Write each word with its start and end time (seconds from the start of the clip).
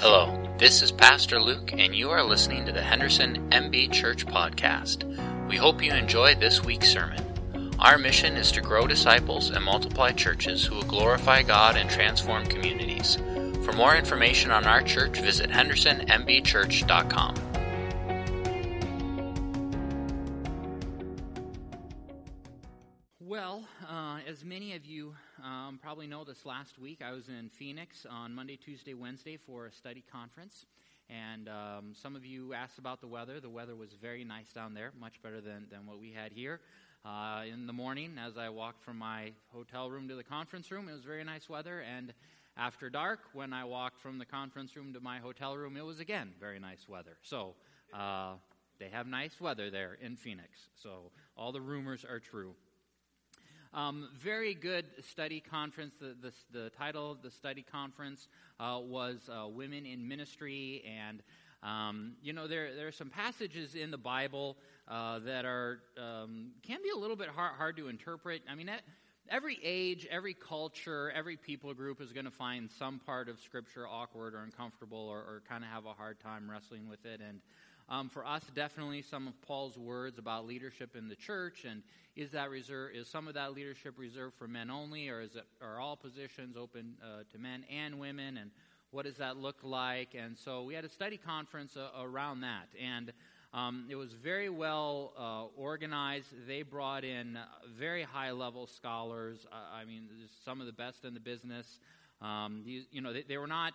Hello, 0.00 0.32
this 0.58 0.80
is 0.80 0.92
Pastor 0.92 1.40
Luke, 1.40 1.72
and 1.72 1.92
you 1.92 2.08
are 2.10 2.22
listening 2.22 2.64
to 2.64 2.70
the 2.70 2.80
Henderson 2.80 3.50
MB 3.50 3.90
Church 3.92 4.24
Podcast. 4.24 5.02
We 5.48 5.56
hope 5.56 5.82
you 5.82 5.92
enjoy 5.92 6.36
this 6.36 6.62
week's 6.62 6.88
sermon. 6.88 7.74
Our 7.80 7.98
mission 7.98 8.36
is 8.36 8.52
to 8.52 8.60
grow 8.60 8.86
disciples 8.86 9.50
and 9.50 9.64
multiply 9.64 10.12
churches 10.12 10.64
who 10.64 10.76
will 10.76 10.84
glorify 10.84 11.42
God 11.42 11.76
and 11.76 11.90
transform 11.90 12.46
communities. 12.46 13.16
For 13.64 13.72
more 13.72 13.96
information 13.96 14.52
on 14.52 14.66
our 14.66 14.82
church, 14.82 15.18
visit 15.18 15.50
hendersonmbchurch.com. 15.50 17.47
probably 25.88 26.06
know, 26.06 26.22
this 26.22 26.44
last 26.44 26.78
week 26.78 27.00
I 27.02 27.12
was 27.12 27.28
in 27.30 27.48
Phoenix 27.48 28.04
on 28.04 28.34
Monday, 28.34 28.58
Tuesday, 28.62 28.92
Wednesday 28.92 29.38
for 29.38 29.64
a 29.64 29.72
study 29.72 30.04
conference. 30.12 30.66
And 31.08 31.48
um, 31.48 31.94
some 31.94 32.14
of 32.14 32.26
you 32.26 32.52
asked 32.52 32.78
about 32.78 33.00
the 33.00 33.06
weather. 33.06 33.40
The 33.40 33.48
weather 33.48 33.74
was 33.74 33.94
very 33.94 34.22
nice 34.22 34.52
down 34.52 34.74
there, 34.74 34.92
much 35.00 35.14
better 35.22 35.40
than, 35.40 35.66
than 35.70 35.86
what 35.86 35.98
we 35.98 36.12
had 36.12 36.30
here. 36.32 36.60
Uh, 37.06 37.44
in 37.50 37.66
the 37.66 37.72
morning, 37.72 38.16
as 38.22 38.36
I 38.36 38.50
walked 38.50 38.82
from 38.84 38.98
my 38.98 39.32
hotel 39.50 39.90
room 39.90 40.08
to 40.08 40.14
the 40.14 40.22
conference 40.22 40.70
room, 40.70 40.90
it 40.90 40.92
was 40.92 41.04
very 41.04 41.24
nice 41.24 41.48
weather. 41.48 41.80
And 41.80 42.12
after 42.58 42.90
dark, 42.90 43.20
when 43.32 43.54
I 43.54 43.64
walked 43.64 43.98
from 43.98 44.18
the 44.18 44.26
conference 44.26 44.76
room 44.76 44.92
to 44.92 45.00
my 45.00 45.20
hotel 45.20 45.56
room, 45.56 45.78
it 45.78 45.86
was 45.86 46.00
again 46.00 46.32
very 46.38 46.58
nice 46.58 46.86
weather. 46.86 47.16
So 47.22 47.54
uh, 47.94 48.34
they 48.78 48.90
have 48.90 49.06
nice 49.06 49.40
weather 49.40 49.70
there 49.70 49.96
in 50.02 50.16
Phoenix. 50.16 50.68
So 50.82 51.12
all 51.34 51.50
the 51.50 51.62
rumors 51.62 52.04
are 52.04 52.20
true. 52.20 52.56
Um, 53.74 54.08
very 54.18 54.54
good 54.54 54.86
study 55.10 55.40
conference. 55.40 55.94
The, 56.00 56.16
the, 56.20 56.32
the, 56.58 56.70
title 56.70 57.10
of 57.10 57.22
the 57.22 57.30
study 57.30 57.62
conference 57.62 58.28
uh, 58.58 58.78
was 58.82 59.28
uh, 59.28 59.46
Women 59.46 59.84
in 59.84 60.08
Ministry. 60.08 60.82
And, 60.86 61.22
um, 61.62 62.12
you 62.22 62.32
know, 62.32 62.46
there, 62.46 62.74
there 62.74 62.86
are 62.86 62.92
some 62.92 63.10
passages 63.10 63.74
in 63.74 63.90
the 63.90 63.98
Bible 63.98 64.56
uh, 64.88 65.18
that 65.20 65.44
are, 65.44 65.80
um, 65.98 66.52
can 66.62 66.78
be 66.82 66.88
a 66.90 66.96
little 66.96 67.16
bit 67.16 67.28
hard, 67.28 67.52
hard 67.56 67.76
to 67.76 67.88
interpret. 67.88 68.42
I 68.50 68.54
mean, 68.54 68.66
that, 68.66 68.82
every 69.30 69.58
age, 69.62 70.06
every 70.10 70.34
culture, 70.34 71.12
every 71.14 71.36
people 71.36 71.74
group 71.74 72.00
is 72.00 72.12
going 72.12 72.24
to 72.24 72.30
find 72.30 72.70
some 72.78 72.98
part 72.98 73.28
of 73.28 73.38
Scripture 73.38 73.86
awkward 73.86 74.34
or 74.34 74.42
uncomfortable 74.44 75.08
or, 75.10 75.18
or 75.18 75.42
kind 75.46 75.62
of 75.62 75.70
have 75.70 75.84
a 75.84 75.92
hard 75.92 76.20
time 76.20 76.50
wrestling 76.50 76.88
with 76.88 77.04
it. 77.04 77.20
And 77.20 77.40
um, 77.88 78.08
for 78.08 78.26
us, 78.26 78.42
definitely 78.54 79.02
some 79.02 79.26
of 79.26 79.40
Paul's 79.42 79.78
words 79.78 80.18
about 80.18 80.46
leadership 80.46 80.94
in 80.96 81.08
the 81.08 81.16
church 81.16 81.64
and 81.64 81.82
is 82.18 82.32
that 82.32 82.50
reserve 82.50 82.90
is 82.94 83.06
some 83.06 83.28
of 83.28 83.34
that 83.34 83.54
leadership 83.54 83.94
reserved 83.96 84.34
for 84.36 84.48
men 84.48 84.70
only, 84.70 85.08
or 85.08 85.20
is 85.20 85.36
it 85.36 85.44
are 85.62 85.78
all 85.78 85.96
positions 85.96 86.56
open 86.56 86.94
uh, 87.00 87.22
to 87.32 87.38
men 87.38 87.64
and 87.70 88.00
women? 88.00 88.38
And 88.38 88.50
what 88.90 89.04
does 89.04 89.16
that 89.18 89.36
look 89.36 89.58
like? 89.62 90.16
And 90.18 90.36
so 90.36 90.64
we 90.64 90.74
had 90.74 90.84
a 90.84 90.88
study 90.88 91.16
conference 91.16 91.76
uh, 91.76 91.90
around 92.02 92.40
that, 92.40 92.66
and 92.82 93.12
um, 93.54 93.86
it 93.88 93.94
was 93.94 94.12
very 94.12 94.50
well 94.50 95.12
uh, 95.16 95.44
organized. 95.56 96.26
They 96.48 96.62
brought 96.62 97.04
in 97.04 97.38
very 97.78 98.02
high 98.02 98.32
level 98.32 98.66
scholars. 98.66 99.46
I 99.52 99.84
mean, 99.84 100.08
some 100.44 100.60
of 100.60 100.66
the 100.66 100.72
best 100.72 101.04
in 101.04 101.14
the 101.14 101.20
business. 101.20 101.78
Um, 102.20 102.62
these, 102.66 102.86
you 102.90 103.00
know, 103.00 103.12
they, 103.12 103.22
they, 103.22 103.38
were 103.38 103.46
not 103.46 103.74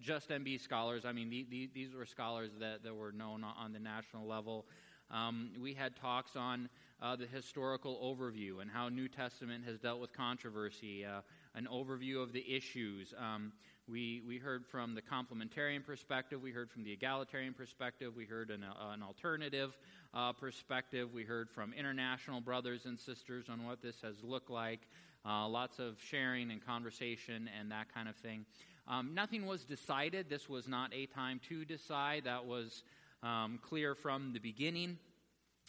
just 0.00 0.28
MB 0.30 0.60
scholars. 0.60 1.04
I 1.04 1.12
mean, 1.12 1.30
the, 1.30 1.46
the, 1.50 1.70
these 1.72 1.94
were 1.94 2.06
scholars 2.06 2.50
that, 2.60 2.82
that 2.82 2.94
were 2.94 3.12
known 3.12 3.44
on 3.44 3.72
the 3.72 3.78
national 3.78 4.26
level. 4.26 4.66
Um, 5.10 5.50
we 5.60 5.72
had 5.72 5.96
talks 5.96 6.36
on 6.36 6.68
uh, 7.00 7.16
the 7.16 7.26
historical 7.26 7.96
overview 8.02 8.60
and 8.60 8.70
how 8.70 8.88
New 8.88 9.08
Testament 9.08 9.64
has 9.64 9.78
dealt 9.78 10.00
with 10.00 10.12
controversy, 10.12 11.04
uh, 11.04 11.20
an 11.54 11.66
overview 11.72 12.22
of 12.22 12.32
the 12.32 12.44
issues. 12.50 13.14
Um, 13.16 13.52
we, 13.88 14.20
we 14.26 14.36
heard 14.36 14.66
from 14.66 14.94
the 14.94 15.00
complementarian 15.00 15.84
perspective, 15.84 16.42
we 16.42 16.50
heard 16.50 16.70
from 16.70 16.84
the 16.84 16.92
egalitarian 16.92 17.54
perspective, 17.54 18.14
we 18.14 18.26
heard 18.26 18.50
an, 18.50 18.62
uh, 18.62 18.90
an 18.90 19.02
alternative 19.02 19.78
uh, 20.12 20.32
perspective, 20.32 21.14
we 21.14 21.22
heard 21.22 21.48
from 21.48 21.72
international 21.72 22.42
brothers 22.42 22.84
and 22.84 22.98
sisters 22.98 23.46
on 23.48 23.64
what 23.64 23.80
this 23.80 23.96
has 24.02 24.16
looked 24.22 24.50
like. 24.50 24.80
Uh, 25.28 25.46
lots 25.46 25.78
of 25.78 25.96
sharing 26.00 26.50
and 26.50 26.64
conversation 26.64 27.50
and 27.58 27.70
that 27.70 27.92
kind 27.92 28.08
of 28.08 28.16
thing. 28.16 28.46
Um, 28.86 29.12
nothing 29.12 29.44
was 29.44 29.64
decided. 29.64 30.30
This 30.30 30.48
was 30.48 30.66
not 30.66 30.94
a 30.94 31.04
time 31.06 31.38
to 31.50 31.66
decide. 31.66 32.24
That 32.24 32.46
was 32.46 32.82
um, 33.22 33.58
clear 33.60 33.94
from 33.94 34.32
the 34.32 34.38
beginning. 34.38 34.96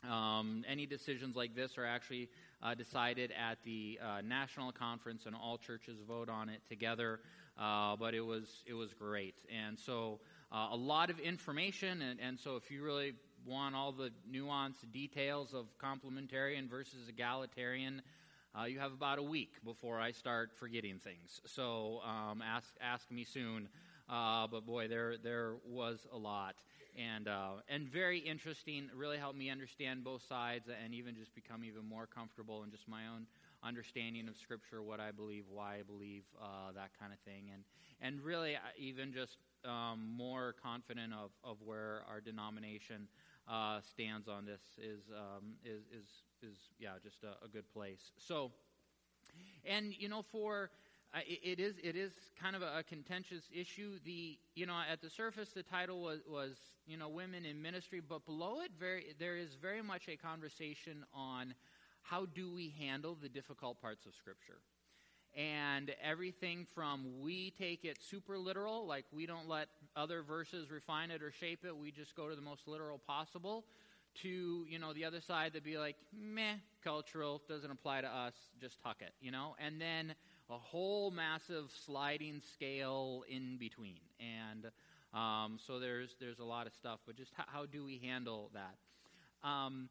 Um, 0.10 0.64
any 0.66 0.86
decisions 0.86 1.36
like 1.36 1.56
this 1.56 1.78
are 1.78 1.86
actually 1.86 2.30
uh, 2.64 2.74
decided 2.74 3.34
at 3.34 3.58
the 3.66 4.00
uh, 4.02 4.22
national 4.22 4.72
conference, 4.72 5.26
and 5.26 5.36
all 5.36 5.58
churches 5.58 5.98
vote 6.08 6.30
on 6.30 6.48
it 6.48 6.62
together. 6.70 7.20
Uh, 7.60 7.98
but 7.98 8.14
it 8.14 8.22
was 8.22 8.64
it 8.66 8.74
was 8.74 8.94
great, 8.94 9.36
and 9.54 9.78
so 9.78 10.22
uh, 10.52 10.70
a 10.72 10.76
lot 10.76 11.10
of 11.10 11.20
information. 11.20 12.02
And, 12.02 12.20
and, 12.20 12.40
so, 12.40 12.56
if 12.56 12.72
you 12.72 12.84
really 12.84 13.14
want 13.46 13.76
all 13.76 13.92
the 13.92 14.12
nuanced 14.32 14.92
details 14.92 15.54
of 15.54 15.66
complementarian 15.78 16.70
versus 16.70 17.08
egalitarian, 17.10 18.02
uh, 18.58 18.66
you 18.66 18.80
have 18.80 18.94
about 18.94 19.20
a 19.20 19.24
week 19.24 19.52
before 19.64 20.00
I 20.00 20.12
start 20.12 20.52
forgetting 20.56 21.00
things. 21.00 21.42
So 21.46 22.02
um, 22.06 22.42
ask 22.42 22.68
ask 22.82 23.10
me 23.12 23.24
soon. 23.24 23.70
Uh, 24.10 24.48
but 24.48 24.66
boy, 24.66 24.88
there 24.88 25.16
there 25.18 25.54
was 25.68 26.00
a 26.12 26.18
lot 26.18 26.56
and 26.98 27.28
uh, 27.28 27.62
and 27.68 27.88
very 27.88 28.20
interesting. 28.20 28.90
Really 28.96 29.18
helped 29.18 29.38
me 29.38 29.50
understand 29.50 30.04
both 30.04 30.24
sides, 30.28 30.68
and 30.84 30.94
even 30.94 31.16
just 31.16 31.34
become 31.36 31.64
even 31.64 31.86
more 31.86 32.08
comfortable 32.08 32.64
in 32.64 32.72
just 32.72 32.88
my 32.88 33.08
own 33.14 33.28
understanding 33.64 34.28
of 34.28 34.36
Scripture, 34.38 34.82
what 34.82 35.00
I 35.00 35.12
believe, 35.12 35.44
why 35.50 35.76
I 35.76 35.82
believe, 35.84 36.24
uh, 36.42 36.72
that 36.76 36.92
kind 37.00 37.14
of 37.14 37.20
thing, 37.20 37.52
and 37.54 37.64
and 38.02 38.22
really 38.22 38.56
uh, 38.56 38.60
even 38.78 39.14
just 39.14 39.38
um, 39.66 40.08
more 40.16 40.56
confident 40.64 41.14
of, 41.14 41.32
of 41.44 41.58
where 41.64 42.04
our 42.10 42.22
denomination 42.22 43.08
uh, 43.48 43.82
stands 43.82 44.28
on 44.28 44.46
this 44.46 44.62
is 44.78 45.02
um, 45.16 45.56
is 45.64 45.84
is 45.92 46.08
is 46.44 46.58
yeah 46.80 46.92
just 47.04 47.24
a, 47.24 47.46
a 47.46 47.48
good 47.48 47.72
place. 47.74 48.12
So, 48.18 48.52
and 49.66 49.94
you 49.98 50.10
know 50.10 50.22
for 50.22 50.70
uh, 51.14 51.20
it 51.26 51.60
is 51.60 51.76
it 51.84 51.96
is 51.96 52.12
kind 52.40 52.56
of 52.56 52.62
a, 52.62 52.84
contentious 52.84 53.44
issue. 53.54 54.00
The 54.06 54.38
you 54.56 54.66
know 54.66 54.78
at 54.92 55.02
the 55.02 55.10
surface 55.10 55.50
the 55.50 55.64
title 55.64 56.02
was 56.02 56.20
was 56.28 56.58
you 56.86 56.98
know 56.98 57.10
women 57.10 57.46
in 57.46 57.62
ministry, 57.62 58.00
but 58.00 58.26
below 58.26 58.62
it 58.62 58.72
very 58.80 59.16
there 59.20 59.38
is 59.38 59.56
very 59.56 59.82
much 59.82 60.08
a 60.08 60.16
conversation 60.16 61.04
on 61.14 61.54
how 62.02 62.26
do 62.26 62.54
we 62.54 62.74
handle 62.80 63.18
the 63.20 63.30
difficult 63.30 63.82
parts 63.82 64.06
of 64.06 64.14
Scripture, 64.14 64.60
and 65.36 65.92
everything 66.04 66.68
from 66.76 67.22
we 67.22 67.52
take 67.52 67.86
it 67.86 67.98
super 68.02 68.38
literal, 68.38 68.86
like 68.86 69.06
we 69.12 69.26
don't 69.26 69.48
let 69.48 69.68
other 69.96 70.22
verses 70.22 70.70
refine 70.70 71.12
it 71.12 71.24
or 71.24 71.32
shape 71.32 71.66
it, 71.66 71.76
we 71.76 71.92
just 71.92 72.16
go 72.16 72.30
to 72.30 72.36
the 72.36 72.42
most 72.42 72.68
literal 72.68 73.00
possible. 73.00 73.66
To 74.24 74.66
you 74.68 74.80
know 74.80 74.92
the 74.92 75.06
other 75.06 75.22
side 75.22 75.54
that 75.54 75.64
be 75.64 75.78
like 75.78 75.96
meh 76.14 76.56
cultural 76.84 77.42
doesn't 77.48 77.72
apply 77.72 78.02
to 78.02 78.08
us 78.08 78.34
just 78.60 78.82
tuck 78.82 78.98
it 79.02 79.14
you 79.22 79.32
know 79.32 79.56
and 79.60 79.80
then 79.80 80.14
a 80.50 80.58
whole 80.58 81.12
massive 81.12 81.72
sliding 81.86 82.42
scale 82.54 83.24
in 83.30 83.58
between. 83.58 84.00
And 84.20 84.66
um, 85.14 85.60
so 85.66 85.80
there's, 85.80 86.16
there's 86.20 86.40
a 86.40 86.44
lot 86.44 86.68
of 86.68 86.74
stuff, 86.74 87.00
but 87.06 87.16
just 87.16 87.32
how, 87.36 87.44
how 87.48 87.66
do 87.66 87.86
we 87.86 88.00
handle 88.04 88.50
that? 88.54 89.48
Um, 89.48 89.90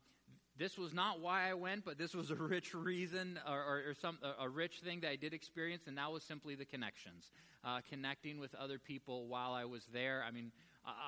this 0.58 0.76
was 0.76 0.92
not 0.92 1.20
why 1.20 1.48
I 1.48 1.54
went, 1.54 1.84
but 1.84 1.96
this 1.96 2.14
was 2.14 2.30
a 2.32 2.34
rich 2.34 2.74
reason 2.74 3.38
or, 3.48 3.56
or, 3.56 3.76
or 3.90 3.94
some 3.94 4.18
a, 4.22 4.44
a, 4.44 4.48
rich 4.48 4.80
thing 4.84 5.00
that 5.00 5.10
I 5.10 5.16
did 5.16 5.32
experience, 5.32 5.84
and 5.86 5.96
that 5.96 6.10
was 6.10 6.24
simply 6.24 6.56
the 6.56 6.64
connections, 6.64 7.30
uh, 7.64 7.78
connecting 7.88 8.38
with 8.40 8.54
other 8.56 8.80
people 8.80 9.28
while 9.28 9.52
I 9.52 9.64
was 9.64 9.86
there. 9.92 10.24
I 10.26 10.32
mean, 10.32 10.50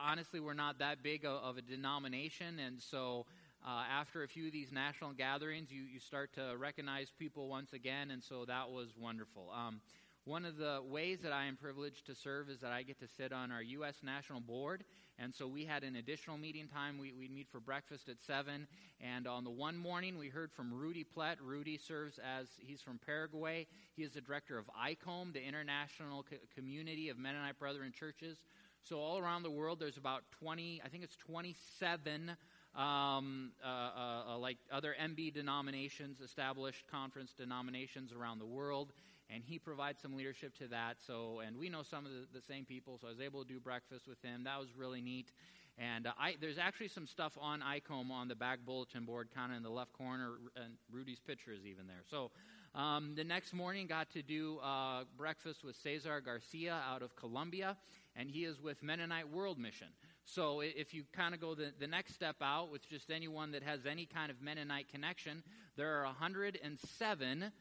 honestly, 0.04 0.40
we're 0.40 0.54
not 0.54 0.78
that 0.78 1.02
big 1.02 1.24
of, 1.24 1.42
of 1.42 1.56
a 1.56 1.62
denomination, 1.62 2.58
and 2.58 2.80
so 2.80 3.26
uh, 3.66 3.84
after 3.90 4.22
a 4.22 4.28
few 4.28 4.46
of 4.46 4.52
these 4.52 4.72
national 4.72 5.12
gatherings, 5.12 5.70
you, 5.70 5.82
you 5.82 6.00
start 6.00 6.32
to 6.34 6.54
recognize 6.58 7.12
people 7.18 7.48
once 7.48 7.72
again, 7.72 8.10
and 8.10 8.22
so 8.22 8.44
that 8.46 8.70
was 8.70 8.88
wonderful. 8.98 9.50
Um, 9.54 9.80
one 10.24 10.44
of 10.44 10.58
the 10.58 10.80
ways 10.86 11.20
that 11.22 11.32
I 11.32 11.46
am 11.46 11.56
privileged 11.56 12.06
to 12.06 12.14
serve 12.14 12.50
is 12.50 12.60
that 12.60 12.72
I 12.72 12.82
get 12.82 13.00
to 13.00 13.08
sit 13.08 13.32
on 13.32 13.50
our 13.50 13.62
U.S. 13.62 13.96
National 14.02 14.40
Board, 14.40 14.84
and 15.18 15.34
so 15.34 15.46
we 15.46 15.64
had 15.64 15.82
an 15.82 15.96
additional 15.96 16.36
meeting 16.36 16.68
time. 16.68 16.98
We, 16.98 17.12
we 17.12 17.28
meet 17.28 17.48
for 17.50 17.58
breakfast 17.58 18.08
at 18.08 18.16
7, 18.26 18.66
and 19.00 19.26
on 19.26 19.44
the 19.44 19.50
one 19.50 19.76
morning, 19.76 20.18
we 20.18 20.28
heard 20.28 20.52
from 20.52 20.72
Rudy 20.72 21.04
Plett. 21.04 21.36
Rudy 21.42 21.78
serves 21.78 22.18
as, 22.18 22.48
he's 22.58 22.82
from 22.82 22.98
Paraguay. 23.04 23.66
He 23.96 24.02
is 24.02 24.12
the 24.12 24.20
director 24.20 24.58
of 24.58 24.66
ICOM, 24.68 25.32
the 25.32 25.42
International 25.42 26.22
Co- 26.22 26.36
Community 26.54 27.08
of 27.08 27.18
Mennonite 27.18 27.58
Brethren 27.58 27.92
Churches. 27.98 28.38
So 28.82 28.98
all 28.98 29.18
around 29.18 29.42
the 29.42 29.50
world, 29.50 29.78
there's 29.78 29.96
about 29.96 30.22
20, 30.40 30.82
I 30.84 30.88
think 30.88 31.04
it's 31.04 31.16
27 31.16 32.36
um, 32.76 33.50
uh, 33.64 33.66
uh, 33.66 34.22
uh, 34.34 34.38
like 34.38 34.58
other 34.72 34.94
MB 35.00 35.34
denominations, 35.34 36.20
established 36.20 36.84
conference 36.90 37.32
denominations 37.32 38.12
around 38.12 38.38
the 38.38 38.46
world. 38.46 38.92
And 39.32 39.44
he 39.44 39.58
provides 39.60 40.00
some 40.02 40.16
leadership 40.16 40.56
to 40.58 40.66
that. 40.68 40.96
So, 41.06 41.40
and 41.46 41.56
we 41.56 41.68
know 41.68 41.82
some 41.82 42.04
of 42.04 42.10
the, 42.10 42.26
the 42.32 42.42
same 42.42 42.64
people, 42.64 42.98
so 43.00 43.06
I 43.06 43.10
was 43.10 43.20
able 43.20 43.44
to 43.44 43.48
do 43.48 43.60
breakfast 43.60 44.08
with 44.08 44.20
him. 44.22 44.42
That 44.44 44.58
was 44.58 44.68
really 44.76 45.00
neat. 45.00 45.30
And 45.78 46.08
uh, 46.08 46.12
I, 46.18 46.34
there's 46.40 46.58
actually 46.58 46.88
some 46.88 47.06
stuff 47.06 47.38
on 47.40 47.60
ICOM 47.60 48.10
on 48.10 48.26
the 48.26 48.34
back 48.34 48.58
bulletin 48.66 49.04
board, 49.04 49.28
kind 49.32 49.52
of 49.52 49.56
in 49.56 49.62
the 49.62 49.70
left 49.70 49.92
corner, 49.92 50.32
and 50.56 50.74
Rudy's 50.90 51.20
picture 51.20 51.52
is 51.52 51.64
even 51.64 51.86
there. 51.86 52.02
So, 52.10 52.30
Um, 52.74 53.14
the 53.16 53.24
next 53.24 53.52
morning, 53.52 53.88
got 53.88 54.10
to 54.12 54.22
do 54.22 54.58
uh, 54.62 55.02
breakfast 55.16 55.64
with 55.64 55.74
Cesar 55.82 56.20
Garcia 56.20 56.78
out 56.88 57.02
of 57.02 57.16
Colombia, 57.16 57.76
and 58.20 58.30
he 58.30 58.44
is 58.44 58.60
with 58.60 58.82
Mennonite 58.82 59.30
World 59.30 59.58
Mission. 59.58 59.88
So 60.24 60.60
if 60.60 60.92
you 60.92 61.04
kind 61.12 61.34
of 61.34 61.40
go 61.40 61.54
the, 61.54 61.72
the 61.80 61.86
next 61.86 62.14
step 62.14 62.36
out 62.42 62.70
with 62.70 62.86
just 62.88 63.10
anyone 63.10 63.52
that 63.52 63.62
has 63.62 63.86
any 63.86 64.04
kind 64.04 64.30
of 64.30 64.42
Mennonite 64.42 64.88
connection, 64.88 65.42
there 65.76 65.96
are 65.98 66.04
107 66.04 67.52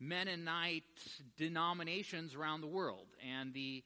Mennonite 0.00 0.84
denominations 1.36 2.34
around 2.34 2.62
the 2.62 2.66
world. 2.66 3.08
And 3.38 3.52
the 3.52 3.84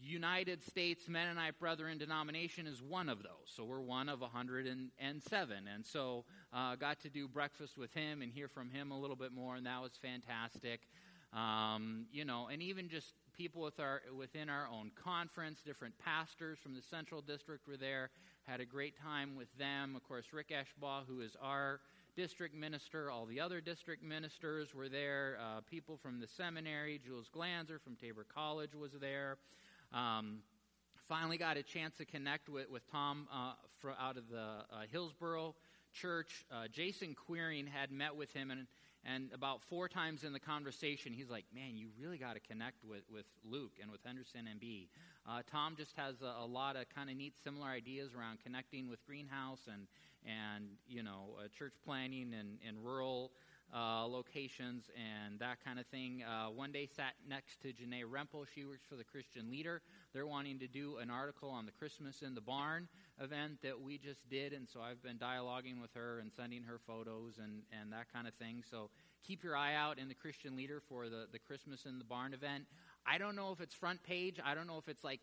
United 0.00 0.62
States 0.62 1.08
Mennonite 1.08 1.58
Brethren 1.58 1.98
denomination 1.98 2.68
is 2.68 2.80
one 2.80 3.08
of 3.08 3.22
those. 3.22 3.46
So 3.56 3.64
we're 3.64 3.80
one 3.80 4.08
of 4.08 4.20
107. 4.20 5.56
And 5.74 5.84
so 5.84 6.24
uh, 6.52 6.76
got 6.76 7.00
to 7.00 7.10
do 7.10 7.26
breakfast 7.26 7.76
with 7.76 7.92
him 7.92 8.22
and 8.22 8.32
hear 8.32 8.46
from 8.46 8.70
him 8.70 8.92
a 8.92 8.98
little 8.98 9.16
bit 9.16 9.32
more, 9.32 9.56
and 9.56 9.66
that 9.66 9.82
was 9.82 9.92
fantastic. 10.00 10.82
Um, 11.32 12.06
you 12.12 12.24
know, 12.24 12.48
and 12.50 12.62
even 12.62 12.88
just 12.88 13.12
people 13.36 13.62
with 13.62 13.80
our, 13.80 14.02
within 14.16 14.48
our 14.48 14.66
own 14.72 14.90
conference, 15.02 15.60
different 15.64 15.94
pastors 15.98 16.58
from 16.62 16.74
the 16.74 16.82
Central 16.82 17.20
District 17.20 17.66
were 17.66 17.76
there, 17.76 18.10
had 18.44 18.60
a 18.60 18.64
great 18.64 18.94
time 19.00 19.36
with 19.36 19.48
them. 19.58 19.96
Of 19.96 20.04
course, 20.04 20.26
Rick 20.32 20.50
Eschbaugh, 20.50 21.06
who 21.06 21.20
is 21.20 21.36
our 21.42 21.80
district 22.16 22.54
minister, 22.54 23.10
all 23.10 23.26
the 23.26 23.40
other 23.40 23.60
district 23.60 24.02
ministers 24.02 24.74
were 24.74 24.88
there. 24.88 25.38
Uh, 25.40 25.60
people 25.68 25.96
from 25.96 26.20
the 26.20 26.28
seminary, 26.28 27.00
Jules 27.04 27.28
Glanzer 27.34 27.80
from 27.80 27.96
Tabor 27.96 28.26
College 28.32 28.74
was 28.74 28.92
there. 29.00 29.36
Um, 29.92 30.38
finally 31.08 31.36
got 31.36 31.56
a 31.56 31.62
chance 31.62 31.96
to 31.96 32.04
connect 32.04 32.48
with, 32.48 32.70
with 32.70 32.90
Tom 32.90 33.28
uh, 33.32 33.52
out 34.00 34.16
of 34.16 34.28
the 34.30 34.38
uh, 34.38 34.82
Hillsboro 34.90 35.54
church. 35.92 36.44
Uh, 36.50 36.68
Jason 36.72 37.14
Queering 37.14 37.66
had 37.66 37.90
met 37.90 38.14
with 38.16 38.32
him 38.32 38.50
and 38.50 38.66
and 39.04 39.30
about 39.32 39.62
four 39.62 39.88
times 39.88 40.24
in 40.24 40.32
the 40.32 40.40
conversation, 40.40 41.12
he's 41.12 41.30
like, 41.30 41.44
Man, 41.54 41.76
you 41.76 41.88
really 42.00 42.18
got 42.18 42.34
to 42.34 42.40
connect 42.40 42.84
with, 42.84 43.02
with 43.12 43.26
Luke 43.44 43.72
and 43.82 43.90
with 43.90 44.00
Henderson 44.04 44.48
MB. 44.60 44.88
Uh, 45.28 45.42
Tom 45.50 45.74
just 45.76 45.92
has 45.96 46.16
a, 46.22 46.42
a 46.42 46.46
lot 46.46 46.76
of 46.76 46.84
kind 46.94 47.10
of 47.10 47.16
neat, 47.16 47.34
similar 47.42 47.68
ideas 47.68 48.10
around 48.14 48.38
connecting 48.44 48.88
with 48.88 49.04
Greenhouse 49.06 49.60
and, 49.72 49.86
and 50.24 50.66
you 50.88 51.02
know, 51.02 51.36
uh, 51.38 51.48
church 51.56 51.74
planning 51.84 52.34
and, 52.38 52.58
and 52.66 52.84
rural 52.84 53.30
uh, 53.72 54.06
locations 54.06 54.90
and 54.94 55.38
that 55.40 55.64
kind 55.64 55.78
of 55.78 55.86
thing. 55.86 56.22
Uh, 56.22 56.48
one 56.50 56.72
day 56.72 56.88
sat 56.96 57.14
next 57.28 57.60
to 57.62 57.68
Janae 57.68 58.04
Rempel. 58.04 58.46
She 58.54 58.64
works 58.64 58.84
for 58.88 58.96
the 58.96 59.04
Christian 59.04 59.50
Leader. 59.50 59.82
They're 60.12 60.26
wanting 60.26 60.58
to 60.60 60.66
do 60.66 60.98
an 60.98 61.10
article 61.10 61.50
on 61.50 61.66
the 61.66 61.72
Christmas 61.72 62.22
in 62.22 62.34
the 62.34 62.40
Barn 62.40 62.88
event 63.20 63.58
that 63.62 63.80
we 63.80 63.98
just 63.98 64.28
did, 64.28 64.52
and 64.52 64.68
so 64.68 64.80
I've 64.80 65.02
been 65.02 65.18
dialoguing 65.18 65.80
with 65.80 65.92
her 65.94 66.18
and 66.20 66.32
sending 66.32 66.62
her 66.64 66.78
photos 66.86 67.38
and, 67.42 67.62
and 67.80 67.92
that 67.92 68.12
kind 68.12 68.26
of 68.26 68.34
thing. 68.34 68.62
So 68.68 68.90
keep 69.26 69.42
your 69.42 69.56
eye 69.56 69.74
out 69.74 69.98
in 69.98 70.08
the 70.08 70.14
Christian 70.14 70.56
Leader 70.56 70.80
for 70.88 71.08
the, 71.08 71.26
the 71.32 71.38
Christmas 71.38 71.84
in 71.86 71.98
the 71.98 72.04
Barn 72.04 72.34
event. 72.34 72.64
I 73.06 73.18
don't 73.18 73.36
know 73.36 73.52
if 73.52 73.60
it's 73.60 73.74
front 73.74 74.02
page. 74.02 74.38
I 74.44 74.54
don't 74.54 74.66
know 74.66 74.78
if 74.78 74.88
it's 74.88 75.04
like 75.04 75.20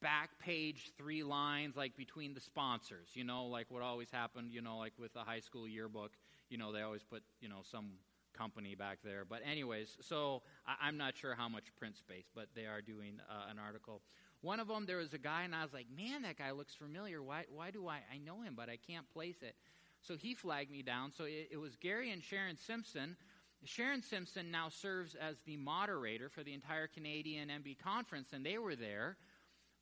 back 0.00 0.30
page 0.38 0.92
three 0.96 1.22
lines 1.22 1.76
like 1.76 1.94
between 1.96 2.32
the 2.32 2.40
sponsors 2.40 3.08
you 3.12 3.22
know 3.22 3.44
like 3.46 3.66
what 3.68 3.82
always 3.82 4.10
happened 4.10 4.50
you 4.50 4.62
know 4.62 4.78
like 4.78 4.94
with 4.98 5.12
the 5.12 5.20
high 5.20 5.40
school 5.40 5.68
yearbook 5.68 6.12
you 6.50 6.58
know 6.58 6.72
they 6.72 6.82
always 6.82 7.02
put 7.02 7.22
you 7.40 7.48
know 7.48 7.60
some 7.70 7.92
company 8.36 8.74
back 8.74 8.98
there. 9.04 9.24
But, 9.28 9.40
anyways, 9.48 9.96
so 10.00 10.42
I, 10.66 10.88
am 10.88 10.96
not 10.96 11.16
sure 11.16 11.34
how 11.34 11.48
much 11.48 11.64
print 11.78 11.96
space, 11.96 12.26
but 12.34 12.46
they 12.54 12.66
are 12.66 12.80
doing 12.80 13.20
uh, 13.28 13.50
an 13.50 13.58
article. 13.58 14.00
One 14.40 14.60
of 14.60 14.68
them, 14.68 14.86
there 14.86 14.96
was 14.96 15.12
a 15.12 15.18
guy, 15.18 15.42
and 15.42 15.54
I 15.54 15.62
was 15.62 15.72
like, 15.72 15.86
man, 15.94 16.22
that 16.22 16.38
guy 16.38 16.50
looks 16.52 16.74
familiar. 16.74 17.22
Why, 17.22 17.44
why 17.54 17.70
do 17.70 17.88
I, 17.88 18.00
I 18.12 18.18
know 18.18 18.40
him, 18.42 18.54
but 18.56 18.68
I 18.68 18.76
can't 18.76 19.08
place 19.12 19.42
it? 19.42 19.54
So 20.00 20.16
he 20.16 20.34
flagged 20.34 20.70
me 20.70 20.82
down. 20.82 21.12
So 21.16 21.24
it, 21.24 21.48
it 21.50 21.56
was 21.58 21.76
Gary 21.76 22.10
and 22.10 22.22
Sharon 22.22 22.56
Simpson. 22.56 23.16
Sharon 23.64 24.02
Simpson 24.02 24.50
now 24.50 24.70
serves 24.70 25.14
as 25.14 25.36
the 25.44 25.58
moderator 25.58 26.30
for 26.30 26.42
the 26.42 26.54
entire 26.54 26.86
Canadian 26.86 27.48
MB 27.48 27.78
conference, 27.78 28.28
and 28.32 28.44
they 28.44 28.56
were 28.56 28.76
there. 28.76 29.18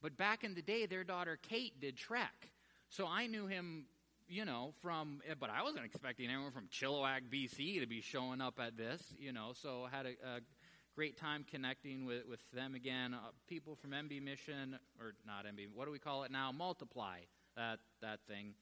But 0.02 0.16
back 0.16 0.42
in 0.42 0.54
the 0.54 0.62
day, 0.62 0.86
their 0.86 1.04
daughter 1.04 1.38
Kate 1.40 1.80
did 1.80 1.96
Trek. 1.96 2.50
So 2.88 3.06
I 3.06 3.26
knew 3.26 3.46
him 3.46 3.84
you 4.28 4.44
know, 4.44 4.74
from, 4.82 5.20
eh, 5.28 5.34
but 5.38 5.50
I 5.50 5.62
wasn't 5.62 5.86
expecting 5.86 6.28
anyone 6.28 6.52
from 6.52 6.68
Chilliwack, 6.68 7.22
BC 7.32 7.80
to 7.80 7.86
be 7.86 8.02
showing 8.02 8.40
up 8.40 8.60
at 8.60 8.76
this, 8.76 9.02
you 9.18 9.32
know, 9.32 9.52
so 9.54 9.86
I 9.90 9.96
had 9.96 10.06
a, 10.06 10.10
a 10.36 10.40
great 10.94 11.16
time 11.16 11.46
connecting 11.50 12.04
with, 12.04 12.26
with 12.28 12.40
them 12.52 12.74
again. 12.74 13.14
Uh, 13.14 13.30
people 13.48 13.74
from 13.74 13.92
MB 13.92 14.22
Mission, 14.22 14.78
or 15.00 15.14
not 15.26 15.46
MB, 15.46 15.68
what 15.74 15.86
do 15.86 15.92
we 15.92 15.98
call 15.98 16.24
it 16.24 16.30
now? 16.30 16.52
Multiply, 16.52 17.20
that, 17.56 17.78
that 18.02 18.20
thing. 18.28 18.52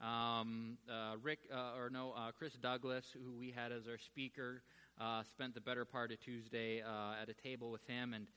Um, 0.00 0.78
uh, 0.88 1.16
Rick, 1.20 1.40
uh, 1.52 1.76
or 1.76 1.90
no, 1.90 2.12
uh, 2.16 2.30
Chris 2.30 2.52
Douglas, 2.52 3.04
who 3.12 3.36
we 3.36 3.50
had 3.50 3.72
as 3.72 3.88
our 3.88 3.98
speaker, 3.98 4.62
uh, 5.00 5.24
spent 5.24 5.54
the 5.54 5.60
better 5.60 5.84
part 5.84 6.12
of 6.12 6.20
Tuesday 6.20 6.80
uh, 6.80 7.20
at 7.20 7.28
a 7.28 7.34
table 7.34 7.72
with 7.72 7.84
him. 7.88 8.14
And, 8.14 8.28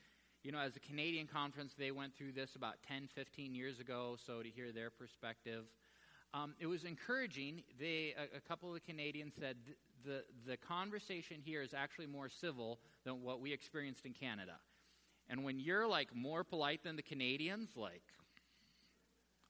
you 0.43 0.51
know, 0.51 0.57
as 0.57 0.75
a 0.75 0.79
Canadian 0.79 1.27
conference, 1.27 1.73
they 1.77 1.91
went 1.91 2.15
through 2.17 2.31
this 2.31 2.55
about 2.55 2.77
10, 2.87 3.07
15 3.13 3.53
years 3.53 3.79
ago, 3.79 4.17
so 4.25 4.41
to 4.41 4.49
hear 4.49 4.71
their 4.71 4.89
perspective. 4.89 5.65
Um, 6.33 6.53
it 6.59 6.65
was 6.65 6.85
encouraging. 6.85 7.63
They, 7.79 8.15
a, 8.17 8.37
a, 8.37 8.39
couple 8.41 8.69
of 8.69 8.75
the 8.75 8.79
Canadians 8.79 9.33
said 9.37 9.57
the, 10.05 10.23
the 10.47 10.55
conversation 10.55 11.37
here 11.43 11.61
is 11.61 11.73
actually 11.73 12.07
more 12.07 12.29
civil 12.29 12.79
than 13.03 13.21
what 13.21 13.41
we 13.41 13.51
experienced 13.51 14.05
in 14.05 14.13
Canada. 14.13 14.55
And 15.29 15.43
when 15.43 15.59
you're 15.59 15.87
like 15.87 16.15
more 16.15 16.43
polite 16.43 16.83
than 16.83 16.95
the 16.95 17.01
Canadians, 17.01 17.71
like, 17.75 18.03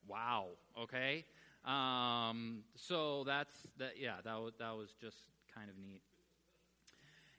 wow, 0.07 0.47
okay? 0.79 1.25
Um, 1.65 2.63
so 2.75 3.23
that's, 3.25 3.53
that, 3.77 3.93
yeah, 3.99 4.15
that 4.23 4.39
was, 4.39 4.53
that 4.59 4.75
was 4.75 4.89
just 4.99 5.17
kind 5.53 5.69
of 5.69 5.77
neat. 5.77 6.01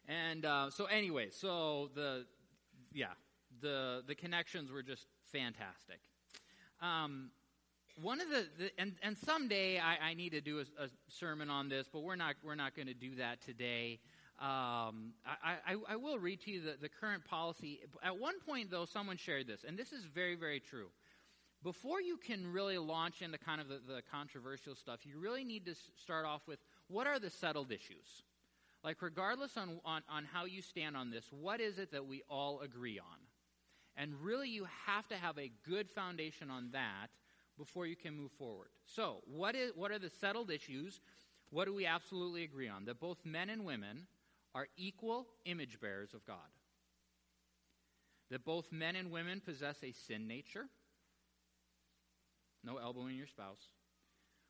And 0.08 0.44
uh, 0.44 0.70
so, 0.70 0.84
anyway, 0.86 1.28
so 1.30 1.90
the, 1.94 2.26
yeah, 2.92 3.06
the, 3.60 4.02
the 4.06 4.14
connections 4.14 4.70
were 4.70 4.82
just 4.82 5.06
fantastic. 5.32 6.00
Um, 6.80 7.30
one 8.00 8.20
of 8.20 8.28
the, 8.30 8.46
the, 8.58 8.70
and, 8.78 8.94
and 9.02 9.16
someday 9.18 9.78
I, 9.78 10.10
I 10.10 10.14
need 10.14 10.32
to 10.32 10.40
do 10.40 10.58
a, 10.58 10.84
a, 10.84 10.88
sermon 11.08 11.50
on 11.50 11.68
this, 11.68 11.86
but 11.92 12.02
we're 12.02 12.16
not 12.16 12.36
we're 12.44 12.54
not 12.54 12.74
going 12.74 12.88
to 12.88 12.94
do 12.94 13.16
that 13.16 13.42
today. 13.42 13.98
Um, 14.40 15.12
I, 15.26 15.56
I, 15.66 15.76
I, 15.90 15.96
will 15.96 16.18
read 16.18 16.40
to 16.42 16.50
you 16.50 16.62
the, 16.62 16.76
the 16.80 16.88
current 16.88 17.24
policy. 17.24 17.80
At 18.02 18.18
one 18.18 18.40
point, 18.40 18.70
though, 18.70 18.86
someone 18.86 19.16
shared 19.16 19.46
this, 19.46 19.64
and 19.66 19.78
this 19.78 19.92
is 19.92 20.04
very 20.04 20.34
very 20.34 20.58
true. 20.58 20.88
Before 21.62 22.00
you 22.00 22.16
can 22.16 22.50
really 22.50 22.78
launch 22.78 23.22
into 23.22 23.38
kind 23.38 23.60
of 23.60 23.68
the, 23.68 23.80
the 23.86 24.02
controversial 24.10 24.74
stuff, 24.74 25.00
you 25.04 25.18
really 25.18 25.44
need 25.44 25.64
to 25.66 25.74
start 26.02 26.26
off 26.26 26.42
with 26.48 26.58
what 26.88 27.06
are 27.06 27.20
the 27.20 27.30
settled 27.30 27.70
issues. 27.70 28.24
Like, 28.82 29.00
regardless 29.00 29.56
on, 29.56 29.78
on, 29.84 30.02
on 30.08 30.24
how 30.24 30.44
you 30.44 30.60
stand 30.60 30.96
on 30.96 31.10
this, 31.10 31.24
what 31.30 31.60
is 31.60 31.78
it 31.78 31.92
that 31.92 32.04
we 32.04 32.22
all 32.28 32.62
agree 32.62 32.98
on? 32.98 33.18
And 33.96 34.12
really, 34.20 34.48
you 34.48 34.66
have 34.86 35.06
to 35.08 35.16
have 35.16 35.38
a 35.38 35.52
good 35.68 35.88
foundation 35.88 36.50
on 36.50 36.70
that 36.72 37.08
before 37.58 37.86
you 37.86 37.96
can 37.96 38.16
move 38.16 38.32
forward. 38.32 38.68
So, 38.86 39.22
what, 39.26 39.54
is, 39.54 39.72
what 39.74 39.90
are 39.90 39.98
the 39.98 40.10
settled 40.20 40.50
issues? 40.50 41.00
What 41.50 41.66
do 41.66 41.74
we 41.74 41.86
absolutely 41.86 42.44
agree 42.44 42.68
on? 42.68 42.86
That 42.86 43.00
both 43.00 43.18
men 43.24 43.50
and 43.50 43.64
women 43.64 44.06
are 44.54 44.68
equal 44.76 45.26
image 45.44 45.80
bearers 45.80 46.14
of 46.14 46.24
God. 46.24 46.36
That 48.30 48.44
both 48.44 48.72
men 48.72 48.96
and 48.96 49.10
women 49.10 49.42
possess 49.44 49.76
a 49.82 49.92
sin 49.92 50.26
nature. 50.26 50.66
No 52.64 52.78
elbowing 52.78 53.16
your 53.16 53.26
spouse. 53.26 53.68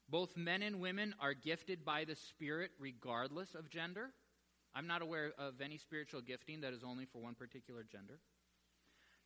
Both 0.08 0.36
men 0.36 0.62
and 0.62 0.80
women 0.80 1.14
are 1.20 1.34
gifted 1.34 1.84
by 1.84 2.04
the 2.04 2.14
Spirit 2.14 2.70
regardless 2.78 3.54
of 3.54 3.70
gender. 3.70 4.10
I'm 4.74 4.86
not 4.86 5.02
aware 5.02 5.32
of 5.38 5.60
any 5.60 5.78
spiritual 5.78 6.20
gifting 6.20 6.60
that 6.60 6.72
is 6.72 6.82
only 6.84 7.06
for 7.06 7.20
one 7.20 7.34
particular 7.34 7.82
gender. 7.82 8.18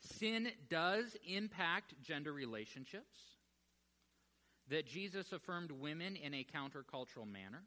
Sin 0.00 0.48
does 0.68 1.16
impact 1.26 1.94
gender 2.02 2.32
relationships 2.32 3.35
that 4.68 4.86
Jesus 4.86 5.32
affirmed 5.32 5.70
women 5.70 6.16
in 6.16 6.34
a 6.34 6.44
countercultural 6.44 7.30
manner, 7.30 7.62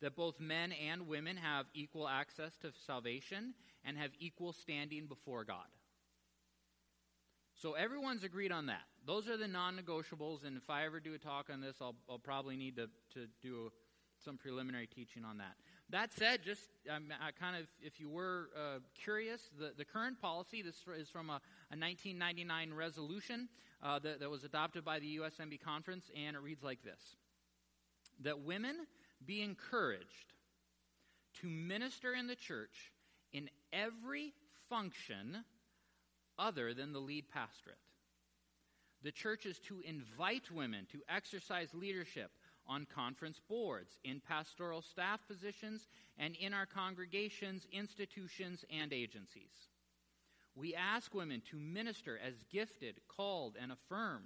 that 0.00 0.16
both 0.16 0.40
men 0.40 0.72
and 0.72 1.06
women 1.06 1.36
have 1.36 1.66
equal 1.74 2.08
access 2.08 2.56
to 2.62 2.72
salvation 2.86 3.54
and 3.84 3.96
have 3.96 4.10
equal 4.18 4.52
standing 4.52 5.06
before 5.06 5.44
God. 5.44 5.66
So 7.60 7.74
everyone's 7.74 8.24
agreed 8.24 8.50
on 8.50 8.66
that. 8.66 8.82
Those 9.06 9.28
are 9.28 9.36
the 9.36 9.46
non 9.46 9.76
negotiables, 9.76 10.44
and 10.44 10.56
if 10.56 10.68
I 10.68 10.84
ever 10.84 10.98
do 10.98 11.14
a 11.14 11.18
talk 11.18 11.46
on 11.52 11.60
this, 11.60 11.76
I'll, 11.80 11.94
I'll 12.08 12.18
probably 12.18 12.56
need 12.56 12.76
to, 12.76 12.88
to 13.14 13.26
do 13.40 13.70
some 14.24 14.36
preliminary 14.36 14.86
teaching 14.86 15.24
on 15.24 15.38
that. 15.38 15.54
That 15.90 16.12
said, 16.12 16.42
just 16.42 16.62
um, 16.90 17.04
I 17.20 17.32
kind 17.32 17.56
of, 17.56 17.66
if 17.80 18.00
you 18.00 18.08
were 18.08 18.48
uh, 18.56 18.78
curious, 19.04 19.42
the, 19.58 19.72
the 19.76 19.84
current 19.84 20.20
policy, 20.20 20.62
this 20.62 20.76
is 20.98 21.10
from 21.10 21.28
a, 21.30 21.40
a 21.72 21.76
1999 21.76 22.74
resolution 22.74 23.48
uh, 23.82 23.98
that, 23.98 24.20
that 24.20 24.30
was 24.30 24.44
adopted 24.44 24.84
by 24.84 24.98
the 24.98 25.18
USMB 25.18 25.60
conference, 25.62 26.10
and 26.14 26.36
it 26.36 26.42
reads 26.42 26.62
like 26.62 26.82
this 26.84 27.00
That 28.20 28.40
women 28.40 28.76
be 29.24 29.42
encouraged 29.42 30.34
to 31.40 31.46
minister 31.46 32.14
in 32.14 32.26
the 32.26 32.36
church 32.36 32.92
in 33.32 33.48
every 33.72 34.34
function 34.68 35.44
other 36.38 36.74
than 36.74 36.92
the 36.92 36.98
lead 36.98 37.24
pastorate. 37.32 37.78
The 39.02 39.12
church 39.12 39.46
is 39.46 39.58
to 39.60 39.80
invite 39.80 40.50
women 40.50 40.86
to 40.92 41.00
exercise 41.08 41.68
leadership 41.72 42.30
on 42.68 42.86
conference 42.94 43.40
boards, 43.48 43.98
in 44.04 44.20
pastoral 44.20 44.82
staff 44.82 45.20
positions, 45.26 45.88
and 46.18 46.36
in 46.36 46.54
our 46.54 46.66
congregations, 46.66 47.66
institutions, 47.72 48.64
and 48.70 48.92
agencies. 48.92 49.71
We 50.54 50.74
ask 50.74 51.14
women 51.14 51.42
to 51.50 51.58
minister 51.58 52.18
as 52.24 52.34
gifted, 52.50 53.00
called, 53.08 53.56
and 53.60 53.72
affirmed. 53.72 54.24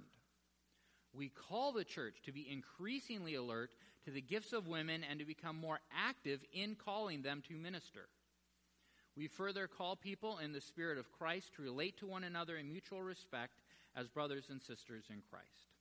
We 1.13 1.29
call 1.29 1.71
the 1.71 1.85
church 1.85 2.17
to 2.25 2.31
be 2.31 2.47
increasingly 2.51 3.35
alert 3.35 3.71
to 4.05 4.11
the 4.11 4.21
gifts 4.21 4.53
of 4.53 4.67
women 4.67 5.03
and 5.09 5.19
to 5.19 5.25
become 5.25 5.55
more 5.55 5.79
active 5.91 6.41
in 6.53 6.75
calling 6.75 7.21
them 7.21 7.41
to 7.47 7.55
minister. 7.55 8.09
We 9.15 9.27
further 9.27 9.67
call 9.67 9.95
people 9.95 10.37
in 10.37 10.53
the 10.53 10.61
Spirit 10.61 10.97
of 10.97 11.11
Christ 11.11 11.55
to 11.55 11.63
relate 11.63 11.97
to 11.97 12.07
one 12.07 12.23
another 12.23 12.57
in 12.57 12.69
mutual 12.69 13.01
respect 13.01 13.53
as 13.95 14.07
brothers 14.07 14.45
and 14.49 14.61
sisters 14.61 15.05
in 15.09 15.23
Christ. 15.29 15.71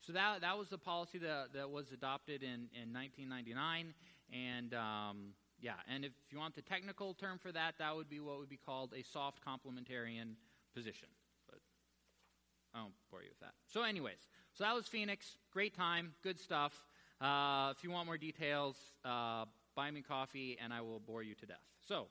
So 0.00 0.12
that, 0.12 0.40
that 0.40 0.58
was 0.58 0.68
the 0.68 0.78
policy 0.78 1.18
that, 1.18 1.52
that 1.54 1.70
was 1.70 1.92
adopted 1.92 2.42
in, 2.42 2.68
in 2.74 2.92
1999. 2.92 3.94
And 4.32 4.74
um, 4.74 5.34
yeah, 5.60 5.72
and 5.92 6.04
if 6.04 6.12
you 6.30 6.38
want 6.38 6.54
the 6.54 6.62
technical 6.62 7.14
term 7.14 7.38
for 7.38 7.52
that, 7.52 7.74
that 7.78 7.96
would 7.96 8.08
be 8.08 8.20
what 8.20 8.38
would 8.38 8.48
be 8.48 8.58
called 8.58 8.92
a 8.94 9.02
soft 9.02 9.38
complementarian 9.44 10.34
position. 10.74 11.08
But 11.48 11.58
I 12.74 12.82
won't 12.82 12.94
bore 13.10 13.22
you 13.22 13.28
with 13.30 13.40
that. 13.40 13.54
So, 13.72 13.82
anyways, 13.82 14.18
so 14.54 14.64
that 14.64 14.74
was 14.74 14.86
Phoenix. 14.86 15.36
Great 15.52 15.74
time, 15.74 16.12
good 16.22 16.38
stuff. 16.38 16.72
Uh, 17.20 17.72
if 17.76 17.82
you 17.82 17.90
want 17.90 18.06
more 18.06 18.18
details, 18.18 18.76
uh, 19.04 19.44
buy 19.74 19.90
me 19.90 20.02
coffee 20.02 20.58
and 20.62 20.72
I 20.72 20.80
will 20.80 21.00
bore 21.00 21.22
you 21.22 21.34
to 21.36 21.46
death. 21.46 21.64
So, 21.88 22.06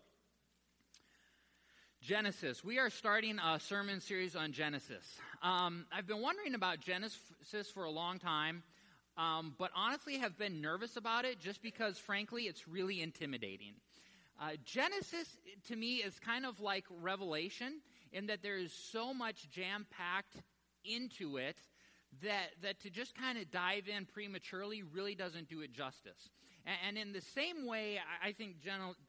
Genesis. 2.03 2.65
We 2.65 2.79
are 2.79 2.89
starting 2.89 3.39
a 3.39 3.61
sermon 3.61 4.01
series 4.01 4.35
on 4.35 4.51
Genesis. 4.51 5.05
Um, 5.41 5.85
I've 5.89 6.05
been 6.05 6.21
wondering 6.21 6.53
about 6.53 6.81
Genesis 6.81 7.71
for 7.73 7.85
a 7.85 7.89
long 7.89 8.19
time, 8.19 8.63
um, 9.17 9.53
but 9.57 9.71
honestly 9.75 10.17
have 10.17 10.37
been 10.37 10.61
nervous 10.61 10.95
about 10.95 11.25
it 11.25 11.39
just 11.39 11.61
because, 11.61 11.97
frankly, 11.97 12.43
it's 12.43 12.67
really 12.67 13.01
intimidating. 13.01 13.73
Uh, 14.41 14.51
Genesis, 14.65 15.37
to 15.67 15.75
me, 15.75 15.97
is 15.97 16.19
kind 16.19 16.45
of 16.45 16.59
like 16.59 16.85
Revelation 16.89 17.81
in 18.11 18.27
that 18.27 18.41
there 18.41 18.57
is 18.57 18.73
so 18.73 19.13
much 19.13 19.49
jam 19.51 19.85
packed 19.91 20.35
into 20.83 21.37
it 21.37 21.57
that, 22.23 22.49
that 22.61 22.79
to 22.81 22.89
just 22.89 23.15
kind 23.15 23.37
of 23.37 23.49
dive 23.51 23.87
in 23.87 24.05
prematurely 24.05 24.83
really 24.83 25.15
doesn't 25.15 25.49
do 25.49 25.61
it 25.61 25.73
justice. 25.73 26.29
And, 26.65 26.75
and 26.87 26.97
in 26.97 27.13
the 27.13 27.21
same 27.21 27.65
way, 27.65 27.99
I 28.23 28.31
think 28.31 28.55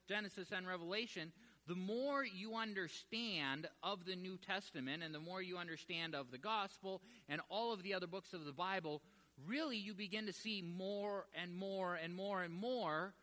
Genesis 0.08 0.48
and 0.52 0.66
Revelation 0.66 1.32
the 1.66 1.74
more 1.74 2.24
you 2.24 2.56
understand 2.56 3.66
of 3.82 4.04
the 4.04 4.16
New 4.16 4.36
Testament 4.36 5.02
and 5.02 5.14
the 5.14 5.20
more 5.20 5.40
you 5.40 5.56
understand 5.56 6.14
of 6.14 6.30
the 6.30 6.38
gospel 6.38 7.00
and 7.28 7.40
all 7.48 7.72
of 7.72 7.82
the 7.82 7.94
other 7.94 8.06
books 8.06 8.34
of 8.34 8.44
the 8.44 8.52
Bible, 8.52 9.00
really 9.46 9.76
you 9.76 9.94
begin 9.94 10.26
to 10.26 10.32
see 10.32 10.62
more 10.62 11.26
and 11.40 11.54
more 11.54 11.94
and 11.94 12.14
more 12.14 12.42
and 12.42 12.52
more 12.52 13.14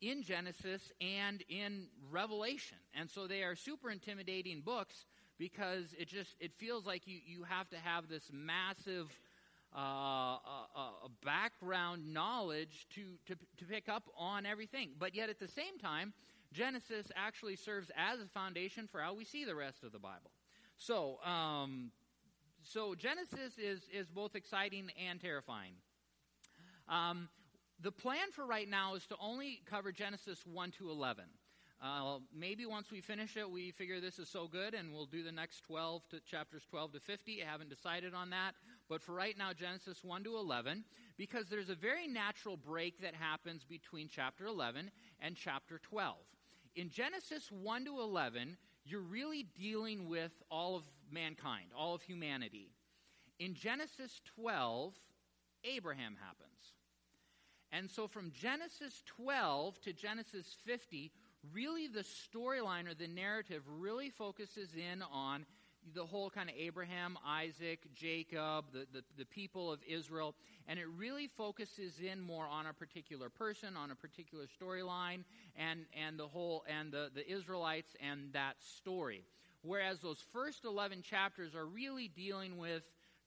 in 0.00 0.22
Genesis 0.22 0.92
and 1.00 1.42
in 1.48 1.88
Revelation. 2.10 2.78
And 2.94 3.10
so 3.10 3.26
they 3.26 3.42
are 3.42 3.54
super 3.54 3.90
intimidating 3.90 4.60
books 4.60 5.04
because 5.38 5.94
it 5.98 6.08
just 6.08 6.34
it 6.40 6.52
feels 6.54 6.86
like 6.86 7.06
you, 7.06 7.18
you 7.26 7.44
have 7.44 7.68
to 7.70 7.76
have 7.76 8.08
this 8.08 8.30
massive 8.32 9.10
uh, 9.74 9.78
uh, 9.78 10.38
uh, 10.74 10.80
background 11.24 12.12
knowledge 12.12 12.88
to, 12.94 13.02
to, 13.26 13.36
to 13.56 13.64
pick 13.64 13.88
up 13.88 14.02
on 14.18 14.44
everything. 14.44 14.90
But 14.98 15.14
yet 15.14 15.30
at 15.30 15.38
the 15.38 15.46
same 15.46 15.78
time, 15.80 16.12
Genesis 16.52 17.06
actually 17.14 17.54
serves 17.54 17.88
as 17.96 18.20
a 18.20 18.26
foundation 18.26 18.88
for 18.90 19.00
how 19.00 19.14
we 19.14 19.24
see 19.24 19.44
the 19.44 19.54
rest 19.54 19.84
of 19.84 19.92
the 19.92 20.00
Bible. 20.00 20.32
So, 20.76 21.18
um, 21.24 21.92
so 22.62 22.94
Genesis 22.94 23.58
is, 23.58 23.80
is 23.92 24.08
both 24.08 24.34
exciting 24.34 24.90
and 25.08 25.20
terrifying. 25.20 25.74
Um, 26.88 27.28
the 27.82 27.92
plan 27.92 28.30
for 28.32 28.46
right 28.46 28.68
now 28.68 28.94
is 28.94 29.06
to 29.06 29.16
only 29.20 29.62
cover 29.68 29.92
Genesis 29.92 30.44
1 30.44 30.72
to 30.72 30.90
11. 30.90 31.24
Uh, 31.82 32.18
maybe 32.36 32.66
once 32.66 32.90
we 32.90 33.00
finish 33.00 33.38
it, 33.38 33.50
we 33.50 33.70
figure 33.70 34.00
this 34.00 34.18
is 34.18 34.28
so 34.28 34.46
good 34.46 34.74
and 34.74 34.92
we'll 34.92 35.06
do 35.06 35.22
the 35.22 35.32
next 35.32 35.62
12 35.62 36.06
to 36.10 36.20
chapters 36.20 36.62
12 36.68 36.92
to 36.92 37.00
50. 37.00 37.42
I 37.42 37.46
haven't 37.46 37.70
decided 37.70 38.12
on 38.12 38.28
that. 38.30 38.52
But 38.88 39.02
for 39.02 39.14
right 39.14 39.38
now, 39.38 39.54
Genesis 39.54 40.04
1 40.04 40.24
to 40.24 40.36
11, 40.36 40.84
because 41.16 41.48
there's 41.48 41.70
a 41.70 41.74
very 41.74 42.06
natural 42.06 42.58
break 42.58 43.00
that 43.00 43.14
happens 43.14 43.64
between 43.64 44.10
chapter 44.10 44.44
11 44.46 44.90
and 45.22 45.36
chapter 45.36 45.78
12 45.78 46.16
in 46.76 46.90
Genesis 46.90 47.50
1 47.50 47.84
to 47.84 48.00
11, 48.00 48.56
you're 48.84 49.00
really 49.00 49.46
dealing 49.58 50.08
with 50.08 50.32
all 50.50 50.76
of 50.76 50.84
mankind, 51.10 51.66
all 51.76 51.94
of 51.94 52.02
humanity. 52.02 52.72
In 53.38 53.54
Genesis 53.54 54.20
12, 54.36 54.94
Abraham 55.64 56.16
happens. 56.20 56.50
And 57.72 57.90
so 57.90 58.08
from 58.08 58.32
Genesis 58.32 59.02
12 59.06 59.80
to 59.82 59.92
Genesis 59.92 60.56
50, 60.64 61.12
really 61.52 61.86
the 61.86 62.04
storyline 62.04 62.90
or 62.90 62.94
the 62.94 63.06
narrative 63.06 63.62
really 63.78 64.10
focuses 64.10 64.70
in 64.74 65.02
on 65.12 65.46
the 65.94 66.04
whole 66.04 66.30
kind 66.30 66.48
of 66.48 66.54
Abraham, 66.56 67.18
Isaac, 67.26 67.80
Jacob, 67.94 68.66
the, 68.72 68.86
the, 68.92 69.02
the, 69.18 69.24
people 69.24 69.72
of 69.72 69.80
Israel, 69.88 70.34
and 70.68 70.78
it 70.78 70.86
really 70.96 71.26
focuses 71.26 71.94
in 72.00 72.20
more 72.20 72.46
on 72.46 72.66
a 72.66 72.72
particular 72.72 73.28
person, 73.28 73.76
on 73.76 73.90
a 73.90 73.94
particular 73.94 74.44
storyline, 74.60 75.24
and, 75.56 75.80
and 75.98 76.18
the 76.18 76.26
whole, 76.26 76.64
and 76.68 76.92
the, 76.92 77.10
the 77.14 77.28
Israelites 77.30 77.94
and 78.00 78.32
that 78.32 78.56
story. 78.60 79.24
Whereas 79.62 80.00
those 80.00 80.22
first 80.32 80.64
11 80.64 81.02
chapters 81.02 81.54
are 81.54 81.66
really 81.66 82.08
dealing 82.08 82.58
with 82.58 82.82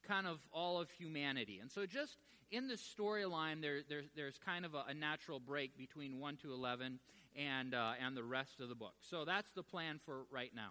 kind 0.06 0.26
of 0.26 0.38
all 0.52 0.80
of 0.80 0.90
humanity. 0.90 1.58
And 1.60 1.70
so 1.70 1.86
just 1.86 2.16
in 2.50 2.68
the 2.68 2.74
storyline, 2.74 3.60
there, 3.60 3.80
there, 3.88 4.02
there's 4.16 4.38
kind 4.44 4.64
of 4.64 4.74
a, 4.74 4.84
a, 4.88 4.94
natural 4.94 5.40
break 5.40 5.76
between 5.76 6.20
1 6.20 6.36
to 6.38 6.52
11 6.52 6.98
and, 7.36 7.74
uh, 7.74 7.92
and 8.04 8.16
the 8.16 8.22
rest 8.22 8.60
of 8.60 8.68
the 8.68 8.74
book. 8.74 8.94
So 9.10 9.24
that's 9.24 9.50
the 9.54 9.62
plan 9.62 10.00
for 10.04 10.24
right 10.30 10.52
now. 10.54 10.70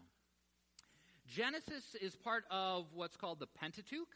Genesis 1.27 1.95
is 2.01 2.15
part 2.15 2.43
of 2.51 2.85
what's 2.93 3.15
called 3.15 3.39
the 3.39 3.47
Pentateuch. 3.47 4.07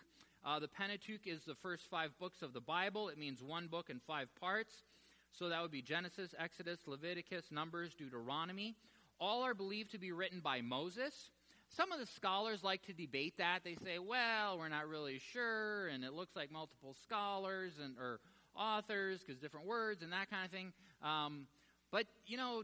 Uh, 0.45 0.59
the 0.59 0.67
Pentateuch 0.67 1.25
is 1.25 1.43
the 1.45 1.55
first 1.55 1.89
five 1.89 2.11
books 2.19 2.41
of 2.41 2.53
the 2.53 2.61
Bible. 2.61 3.09
It 3.09 3.17
means 3.17 3.41
one 3.41 3.67
book 3.67 3.89
in 3.89 3.99
five 3.99 4.27
parts. 4.39 4.83
So 5.31 5.49
that 5.49 5.61
would 5.61 5.71
be 5.71 5.81
Genesis, 5.81 6.33
Exodus, 6.37 6.79
Leviticus, 6.87 7.45
Numbers, 7.51 7.93
Deuteronomy. 7.93 8.75
All 9.19 9.43
are 9.43 9.53
believed 9.53 9.91
to 9.91 9.97
be 9.97 10.11
written 10.11 10.39
by 10.39 10.61
Moses. 10.61 11.31
Some 11.69 11.91
of 11.91 11.99
the 11.99 12.05
scholars 12.05 12.63
like 12.63 12.81
to 12.83 12.93
debate 12.93 13.35
that. 13.37 13.59
They 13.63 13.75
say, 13.75 13.99
well, 13.99 14.57
we're 14.57 14.69
not 14.69 14.87
really 14.87 15.19
sure, 15.19 15.87
and 15.87 16.03
it 16.03 16.13
looks 16.13 16.35
like 16.35 16.51
multiple 16.51 16.95
scholars 17.03 17.73
and 17.83 17.97
or 17.97 18.19
authors 18.55 19.19
because 19.19 19.39
different 19.39 19.67
words 19.67 20.01
and 20.01 20.11
that 20.13 20.29
kind 20.29 20.45
of 20.45 20.51
thing. 20.51 20.71
Um, 21.03 21.47
but, 21.91 22.05
you 22.25 22.37
know, 22.37 22.63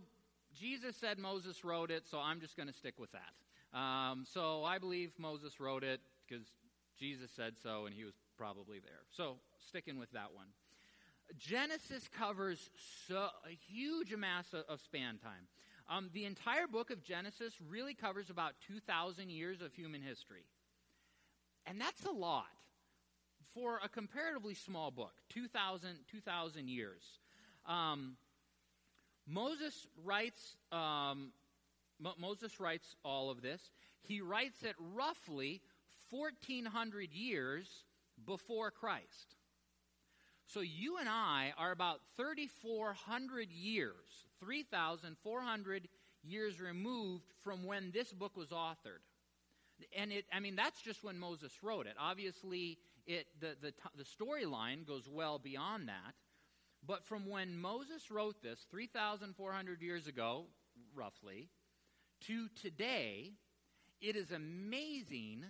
Jesus 0.57 0.95
said 0.95 1.17
Moses 1.17 1.63
wrote 1.63 1.91
it, 1.91 2.03
so 2.09 2.19
I'm 2.19 2.39
just 2.39 2.55
going 2.55 2.67
to 2.67 2.73
stick 2.73 2.95
with 2.97 3.11
that. 3.11 3.33
Um, 3.73 4.25
so 4.31 4.63
I 4.63 4.77
believe 4.77 5.11
Moses 5.17 5.59
wrote 5.59 5.83
it 5.83 5.99
because 6.27 6.45
Jesus 6.99 7.31
said 7.35 7.53
so 7.61 7.85
and 7.85 7.95
he 7.95 8.03
was 8.03 8.13
probably 8.37 8.79
there. 8.79 9.01
So 9.11 9.37
sticking 9.67 9.97
with 9.97 10.11
that 10.11 10.33
one. 10.33 10.47
Genesis 11.37 12.07
covers 12.17 12.69
so, 13.07 13.15
a 13.45 13.57
huge 13.67 14.13
amount 14.13 14.47
of, 14.53 14.79
span 14.81 15.17
time. 15.17 15.47
Um, 15.89 16.09
the 16.13 16.25
entire 16.25 16.67
book 16.67 16.91
of 16.91 17.03
Genesis 17.03 17.53
really 17.67 17.93
covers 17.93 18.29
about 18.29 18.53
2,000 18.67 19.29
years 19.29 19.61
of 19.61 19.73
human 19.73 20.01
history. 20.01 20.45
And 21.65 21.79
that's 21.79 22.05
a 22.05 22.11
lot 22.11 22.45
for 23.53 23.79
a 23.83 23.89
comparatively 23.89 24.53
small 24.53 24.91
book 24.91 25.13
2,000 25.29 25.97
2, 26.11 26.61
years. 26.65 27.03
Um, 27.65 28.17
Moses 29.27 29.87
writes 30.03 30.57
um, 30.71 31.31
Mo- 31.99 32.15
Moses 32.19 32.59
writes 32.59 32.95
all 33.03 33.29
of 33.29 33.41
this. 33.41 33.61
He 34.01 34.21
writes 34.21 34.63
it 34.63 34.75
roughly 34.95 35.61
1,400 36.09 37.13
years 37.13 37.67
before 38.25 38.71
Christ. 38.71 39.35
So 40.45 40.61
you 40.61 40.97
and 40.97 41.09
I 41.09 41.53
are 41.57 41.71
about 41.71 42.01
3,400 42.17 43.51
years, 43.51 44.27
3,400 44.39 45.87
years 46.23 46.59
removed 46.59 47.33
from 47.43 47.63
when 47.63 47.91
this 47.91 48.11
book 48.13 48.37
was 48.37 48.49
authored. 48.49 49.01
And 49.97 50.11
it, 50.11 50.25
I 50.31 50.39
mean, 50.39 50.55
that's 50.55 50.81
just 50.81 51.03
when 51.03 51.17
Moses 51.17 51.51
wrote 51.63 51.87
it. 51.87 51.95
Obviously, 51.99 52.77
it, 53.07 53.25
the, 53.39 53.55
the, 53.61 53.73
the 53.97 54.03
storyline 54.03 54.85
goes 54.85 55.09
well 55.09 55.39
beyond 55.39 55.87
that. 55.87 56.13
But 56.85 57.05
from 57.05 57.27
when 57.29 57.57
Moses 57.57 58.11
wrote 58.11 58.41
this, 58.41 58.65
3,400 58.69 59.81
years 59.81 60.07
ago, 60.07 60.45
roughly, 60.93 61.49
to 62.27 62.47
today, 62.61 63.33
it 64.01 64.15
is 64.15 64.31
amazing 64.31 65.45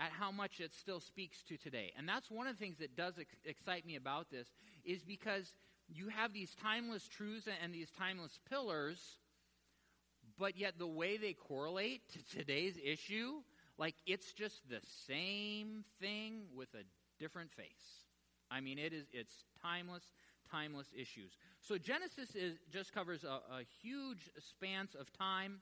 at 0.00 0.10
how 0.10 0.30
much 0.32 0.60
it 0.60 0.74
still 0.74 1.00
speaks 1.00 1.42
to 1.44 1.56
today. 1.56 1.92
And 1.96 2.08
that's 2.08 2.30
one 2.30 2.46
of 2.46 2.58
the 2.58 2.64
things 2.64 2.78
that 2.78 2.96
does 2.96 3.14
ex- 3.18 3.36
excite 3.44 3.86
me 3.86 3.96
about 3.96 4.30
this 4.30 4.48
is 4.84 5.02
because 5.04 5.52
you 5.88 6.08
have 6.08 6.32
these 6.32 6.54
timeless 6.54 7.06
truths 7.06 7.46
and 7.62 7.74
these 7.74 7.90
timeless 7.90 8.38
pillars, 8.48 8.98
but 10.38 10.56
yet 10.56 10.78
the 10.78 10.86
way 10.86 11.16
they 11.16 11.34
correlate 11.34 12.00
to 12.12 12.36
today's 12.36 12.76
issue, 12.82 13.42
like 13.78 13.94
it's 14.06 14.32
just 14.32 14.68
the 14.68 14.80
same 15.06 15.84
thing 16.00 16.42
with 16.54 16.68
a 16.74 16.84
different 17.20 17.52
face. 17.52 18.06
I 18.50 18.60
mean, 18.60 18.78
it 18.78 18.92
is 18.92 19.06
it's 19.12 19.44
timeless, 19.62 20.04
timeless 20.50 20.88
issues. 20.96 21.32
So 21.60 21.78
Genesis 21.78 22.34
is, 22.34 22.58
just 22.70 22.92
covers 22.92 23.24
a, 23.24 23.28
a 23.28 23.62
huge 23.82 24.30
span 24.38 24.88
of 24.98 25.12
time. 25.12 25.60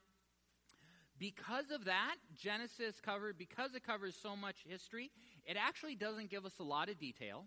Because 1.20 1.70
of 1.70 1.84
that, 1.84 2.16
Genesis 2.34 2.98
covered 3.04 3.36
because 3.36 3.74
it 3.74 3.84
covers 3.86 4.16
so 4.20 4.34
much 4.34 4.56
history, 4.66 5.10
it 5.44 5.58
actually 5.60 5.94
doesn't 5.94 6.30
give 6.30 6.46
us 6.46 6.54
a 6.58 6.62
lot 6.62 6.88
of 6.88 6.98
detail. 6.98 7.44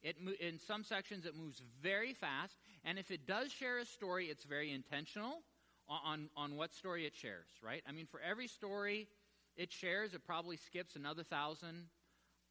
It, 0.00 0.16
in 0.40 0.60
some 0.60 0.84
sections, 0.84 1.26
it 1.26 1.34
moves 1.34 1.60
very 1.82 2.14
fast, 2.14 2.54
and 2.84 2.98
if 2.98 3.10
it 3.10 3.26
does 3.26 3.50
share 3.50 3.78
a 3.78 3.84
story, 3.84 4.26
it's 4.26 4.44
very 4.44 4.70
intentional 4.70 5.42
on, 5.88 6.28
on 6.36 6.56
what 6.56 6.72
story 6.72 7.04
it 7.04 7.14
shares, 7.16 7.48
right? 7.62 7.82
I 7.88 7.92
mean, 7.92 8.06
for 8.06 8.20
every 8.20 8.46
story 8.46 9.08
it 9.56 9.72
shares, 9.72 10.14
it 10.14 10.24
probably 10.24 10.56
skips 10.56 10.94
another 10.94 11.24
thousand 11.24 11.88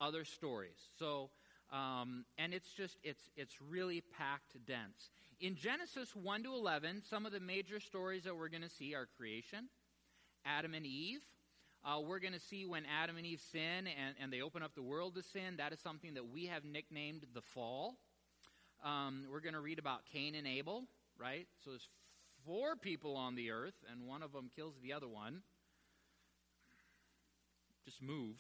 other 0.02 0.26
stories. 0.26 0.78
So, 1.00 1.30
um, 1.72 2.26
and 2.38 2.54
it's 2.54 2.72
just, 2.74 2.98
it's, 3.04 3.30
it's 3.38 3.56
really 3.62 4.02
packed 4.18 4.58
dense. 4.66 5.12
In 5.40 5.56
Genesis 5.56 6.14
1 6.16 6.44
to 6.44 6.54
11, 6.54 7.04
some 7.10 7.26
of 7.26 7.32
the 7.32 7.40
major 7.40 7.80
stories 7.80 8.24
that 8.24 8.36
we're 8.36 8.50
going 8.50 8.64
to 8.64 8.70
see 8.70 8.94
are 8.94 9.08
creation, 9.18 9.70
Adam 10.46 10.74
and 10.74 10.86
Eve, 10.86 11.22
uh, 11.86 12.00
we're 12.00 12.20
going 12.20 12.34
to 12.34 12.40
see 12.40 12.66
when 12.66 12.84
Adam 12.86 13.18
and 13.18 13.26
Eve 13.26 13.42
sin 13.52 13.88
and, 13.88 14.16
and 14.22 14.32
they 14.32 14.42
open 14.42 14.64
up 14.64 14.74
the 14.76 14.82
world 14.82 15.16
to 15.16 15.24
sin. 15.24 15.58
That 15.58 15.74
is 15.74 15.80
something 15.80 16.14
that 16.14 16.30
we 16.30 16.46
have 16.46 16.64
nicknamed 16.64 17.26
the 17.34 17.42
fall. 17.42 17.96
Um, 18.84 19.26
we're 19.32 19.42
going 19.42 19.54
to 19.54 19.62
read 19.62 19.80
about 19.80 20.02
Cain 20.12 20.36
and 20.36 20.48
Abel, 20.48 20.84
right? 21.18 21.48
So 21.64 21.72
there's 21.72 21.88
four 22.46 22.76
people 22.76 23.16
on 23.16 23.36
the 23.36 23.52
earth, 23.52 23.76
and 23.92 24.08
one 24.08 24.22
of 24.22 24.32
them 24.32 24.50
kills 24.56 24.74
the 24.82 24.94
other 24.94 25.08
one. 25.08 25.42
Just 27.86 28.02
move, 28.02 28.36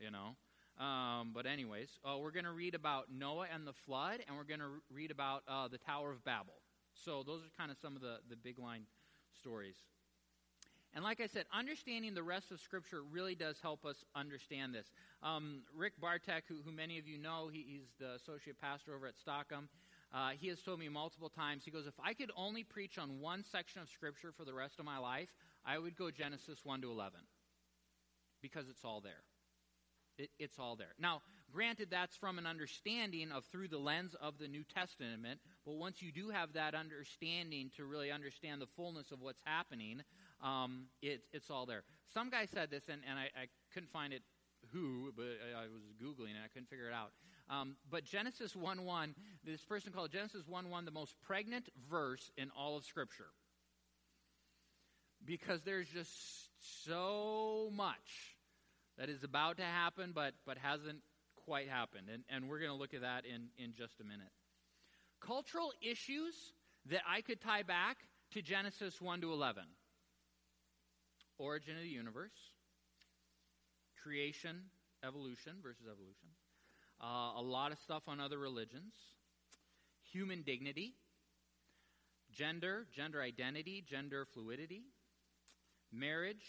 you 0.00 0.10
know. 0.10 0.36
Um, 0.84 1.30
but, 1.32 1.46
anyways, 1.46 1.88
uh, 2.04 2.18
we're 2.18 2.32
going 2.32 2.44
to 2.44 2.52
read 2.52 2.74
about 2.74 3.06
Noah 3.12 3.46
and 3.52 3.66
the 3.66 3.72
flood, 3.72 4.20
and 4.26 4.36
we're 4.36 4.44
going 4.44 4.60
to 4.60 4.82
read 4.92 5.12
about 5.12 5.44
uh, 5.46 5.68
the 5.68 5.78
Tower 5.78 6.10
of 6.10 6.24
Babel. 6.24 6.54
So, 7.04 7.22
those 7.22 7.40
are 7.42 7.50
kind 7.56 7.70
of 7.70 7.76
some 7.80 7.94
of 7.94 8.02
the, 8.02 8.18
the 8.28 8.36
big 8.36 8.58
line 8.58 8.82
stories. 9.38 9.76
And 10.94 11.02
like 11.02 11.20
I 11.20 11.26
said, 11.26 11.46
understanding 11.52 12.14
the 12.14 12.22
rest 12.22 12.52
of 12.52 12.60
Scripture 12.60 13.02
really 13.02 13.34
does 13.34 13.56
help 13.60 13.84
us 13.84 14.04
understand 14.14 14.74
this. 14.74 14.86
Um, 15.22 15.62
Rick 15.76 15.94
Bartek, 16.00 16.44
who, 16.48 16.56
who, 16.64 16.70
many 16.70 16.98
of 16.98 17.08
you 17.08 17.18
know, 17.18 17.48
he, 17.52 17.64
he's 17.66 17.88
the 17.98 18.14
associate 18.14 18.60
pastor 18.60 18.94
over 18.94 19.08
at 19.08 19.18
Stockholm. 19.18 19.68
Uh, 20.14 20.30
he 20.38 20.46
has 20.46 20.60
told 20.60 20.78
me 20.78 20.88
multiple 20.88 21.28
times, 21.28 21.64
he 21.64 21.72
goes, 21.72 21.88
if 21.88 21.98
I 22.02 22.14
could 22.14 22.30
only 22.36 22.62
preach 22.62 22.98
on 22.98 23.20
one 23.20 23.44
section 23.50 23.82
of 23.82 23.88
Scripture 23.88 24.32
for 24.36 24.44
the 24.44 24.54
rest 24.54 24.78
of 24.78 24.84
my 24.84 24.98
life, 24.98 25.28
I 25.66 25.78
would 25.78 25.96
go 25.96 26.12
Genesis 26.12 26.60
1 26.62 26.82
to 26.82 26.90
11 26.92 27.18
because 28.40 28.68
it's 28.68 28.84
all 28.84 29.00
there. 29.00 29.24
It, 30.16 30.30
it's 30.38 30.60
all 30.60 30.76
there. 30.76 30.94
Now, 31.00 31.22
granted, 31.52 31.88
that's 31.90 32.16
from 32.16 32.38
an 32.38 32.46
understanding 32.46 33.32
of 33.32 33.44
through 33.46 33.68
the 33.68 33.78
lens 33.78 34.14
of 34.20 34.38
the 34.38 34.46
New 34.46 34.62
Testament, 34.62 35.40
but 35.66 35.74
once 35.74 36.00
you 36.00 36.12
do 36.12 36.28
have 36.28 36.52
that 36.52 36.76
understanding 36.76 37.70
to 37.76 37.84
really 37.84 38.12
understand 38.12 38.60
the 38.60 38.68
fullness 38.76 39.10
of 39.10 39.20
what's 39.20 39.40
happening, 39.44 40.02
um, 40.44 40.84
it, 41.00 41.22
it's 41.32 41.50
all 41.50 41.66
there. 41.66 41.82
Some 42.12 42.30
guy 42.30 42.46
said 42.46 42.70
this, 42.70 42.84
and, 42.88 43.00
and 43.08 43.18
I, 43.18 43.24
I, 43.34 43.46
couldn't 43.72 43.90
find 43.90 44.12
it 44.12 44.22
who, 44.72 45.10
but 45.16 45.24
I, 45.56 45.62
was 45.62 45.82
Googling 46.00 46.30
and 46.30 46.44
I 46.44 46.48
couldn't 46.52 46.68
figure 46.68 46.88
it 46.88 46.94
out. 46.94 47.12
Um, 47.50 47.76
but 47.90 48.04
Genesis 48.04 48.54
1 48.54 48.84
1, 48.84 49.14
this 49.44 49.64
person 49.64 49.92
called 49.92 50.12
Genesis 50.12 50.42
1 50.46 50.70
1 50.70 50.84
the 50.84 50.90
most 50.90 51.14
pregnant 51.26 51.68
verse 51.90 52.30
in 52.36 52.50
all 52.56 52.76
of 52.76 52.84
Scripture. 52.84 53.30
Because 55.24 55.62
there's 55.62 55.88
just 55.88 56.10
so 56.84 57.70
much 57.74 58.36
that 58.98 59.08
is 59.08 59.24
about 59.24 59.56
to 59.56 59.64
happen, 59.64 60.12
but, 60.14 60.34
but 60.46 60.58
hasn't 60.58 60.98
quite 61.46 61.68
happened. 61.68 62.08
And, 62.12 62.22
and 62.28 62.48
we're 62.48 62.58
going 62.58 62.70
to 62.70 62.76
look 62.76 62.94
at 62.94 63.00
that 63.00 63.24
in, 63.24 63.48
in 63.62 63.72
just 63.74 64.00
a 64.00 64.04
minute. 64.04 64.30
Cultural 65.20 65.72
issues 65.80 66.34
that 66.90 67.00
I 67.08 67.22
could 67.22 67.40
tie 67.40 67.62
back 67.62 67.96
to 68.32 68.42
Genesis 68.42 69.00
1 69.00 69.22
to 69.22 69.32
11 69.32 69.64
origin 71.38 71.76
of 71.76 71.82
the 71.82 71.88
universe, 71.88 72.52
creation, 74.02 74.62
evolution 75.06 75.54
versus 75.62 75.86
evolution, 75.86 76.28
uh, 77.02 77.38
a 77.38 77.42
lot 77.42 77.72
of 77.72 77.78
stuff 77.78 78.02
on 78.06 78.20
other 78.20 78.38
religions, 78.38 78.94
human 80.12 80.42
dignity, 80.42 80.94
gender, 82.32 82.86
gender 82.94 83.22
identity, 83.22 83.84
gender 83.88 84.26
fluidity, 84.32 84.84
marriage, 85.92 86.44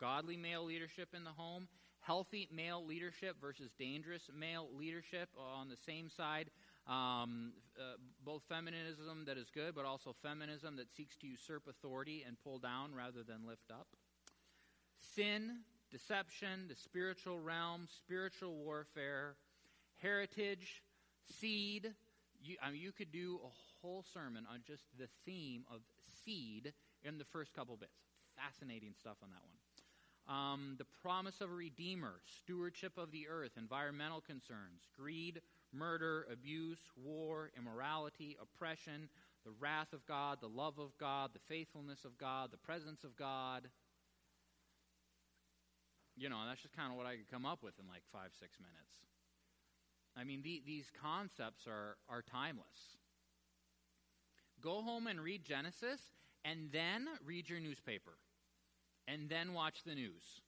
godly 0.00 0.36
male 0.36 0.64
leadership 0.64 1.08
in 1.14 1.24
the 1.24 1.30
home, 1.30 1.68
healthy 2.00 2.48
male 2.54 2.84
leadership 2.84 3.36
versus 3.40 3.70
dangerous 3.78 4.22
male 4.38 4.68
leadership 4.76 5.28
on 5.36 5.68
the 5.68 5.76
same 5.86 6.08
side. 6.08 6.50
Um, 6.88 7.52
uh, 7.78 7.96
both 8.24 8.42
feminism 8.48 9.24
that 9.26 9.36
is 9.36 9.50
good, 9.50 9.74
but 9.74 9.84
also 9.84 10.14
feminism 10.22 10.76
that 10.76 10.90
seeks 10.96 11.16
to 11.18 11.26
usurp 11.26 11.68
authority 11.68 12.24
and 12.26 12.36
pull 12.42 12.58
down 12.58 12.94
rather 12.94 13.22
than 13.22 13.46
lift 13.46 13.70
up. 13.70 13.88
Sin, 15.14 15.60
deception, 15.90 16.66
the 16.68 16.74
spiritual 16.74 17.38
realm, 17.38 17.88
spiritual 17.94 18.54
warfare, 18.54 19.36
heritage, 20.00 20.82
seed. 21.38 21.92
You, 22.42 22.56
I 22.62 22.70
mean, 22.70 22.80
you 22.80 22.92
could 22.92 23.12
do 23.12 23.38
a 23.44 23.50
whole 23.82 24.04
sermon 24.14 24.46
on 24.50 24.60
just 24.66 24.84
the 24.98 25.08
theme 25.26 25.64
of 25.70 25.80
seed 26.24 26.72
in 27.04 27.18
the 27.18 27.24
first 27.24 27.54
couple 27.54 27.76
bits. 27.76 27.92
Fascinating 28.36 28.94
stuff 28.98 29.16
on 29.22 29.28
that 29.30 29.42
one. 29.44 29.58
Um, 30.28 30.74
the 30.78 30.86
promise 31.02 31.40
of 31.40 31.50
a 31.50 31.54
redeemer, 31.54 32.20
stewardship 32.42 32.98
of 32.98 33.10
the 33.10 33.28
earth, 33.28 33.52
environmental 33.56 34.20
concerns, 34.20 34.88
greed, 34.96 35.40
murder, 35.72 36.26
abuse, 36.32 36.78
war, 36.96 37.50
immorality, 37.56 38.36
oppression, 38.40 39.08
the 39.44 39.52
wrath 39.60 39.92
of 39.92 40.04
God, 40.06 40.38
the 40.40 40.48
love 40.48 40.78
of 40.78 40.96
God, 40.98 41.30
the 41.32 41.54
faithfulness 41.54 42.04
of 42.04 42.18
God, 42.18 42.50
the 42.50 42.58
presence 42.58 43.04
of 43.04 43.16
God. 43.16 43.68
You 46.16 46.28
know, 46.28 46.38
that's 46.48 46.62
just 46.62 46.76
kind 46.76 46.90
of 46.90 46.98
what 46.98 47.06
I 47.06 47.16
could 47.16 47.30
come 47.30 47.46
up 47.46 47.62
with 47.62 47.74
in 47.78 47.86
like 47.88 48.02
five, 48.12 48.30
six 48.38 48.58
minutes. 48.58 48.92
I 50.16 50.24
mean, 50.24 50.42
the, 50.42 50.62
these 50.66 50.90
concepts 51.00 51.66
are, 51.66 51.96
are 52.08 52.22
timeless. 52.22 52.98
Go 54.60 54.82
home 54.82 55.06
and 55.06 55.20
read 55.20 55.44
Genesis, 55.44 56.00
and 56.44 56.70
then 56.72 57.06
read 57.24 57.48
your 57.48 57.60
newspaper, 57.60 58.18
and 59.06 59.28
then 59.28 59.52
watch 59.52 59.84
the 59.84 59.94
news. 59.94 60.40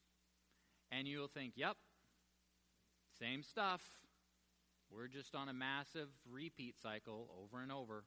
And 0.91 1.07
you'll 1.07 1.29
think, 1.29 1.53
yep, 1.55 1.77
same 3.21 3.45
stuff. 3.45 3.83
We're 4.93 5.09
just 5.09 5.35
on 5.35 5.49
a 5.49 5.53
massive 5.53 6.09
repeat 6.31 6.75
cycle 6.83 7.29
over 7.43 7.63
and 7.63 7.71
over. 7.71 8.05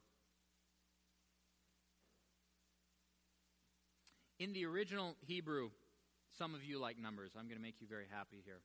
In 4.38 4.52
the 4.52 4.66
original 4.66 5.16
Hebrew, 5.26 5.70
some 6.36 6.54
of 6.54 6.62
you 6.62 6.78
like 6.78 6.98
numbers. 6.98 7.32
I'm 7.38 7.46
going 7.46 7.56
to 7.56 7.62
make 7.62 7.80
you 7.80 7.86
very 7.88 8.06
happy 8.10 8.42
here. 8.44 8.60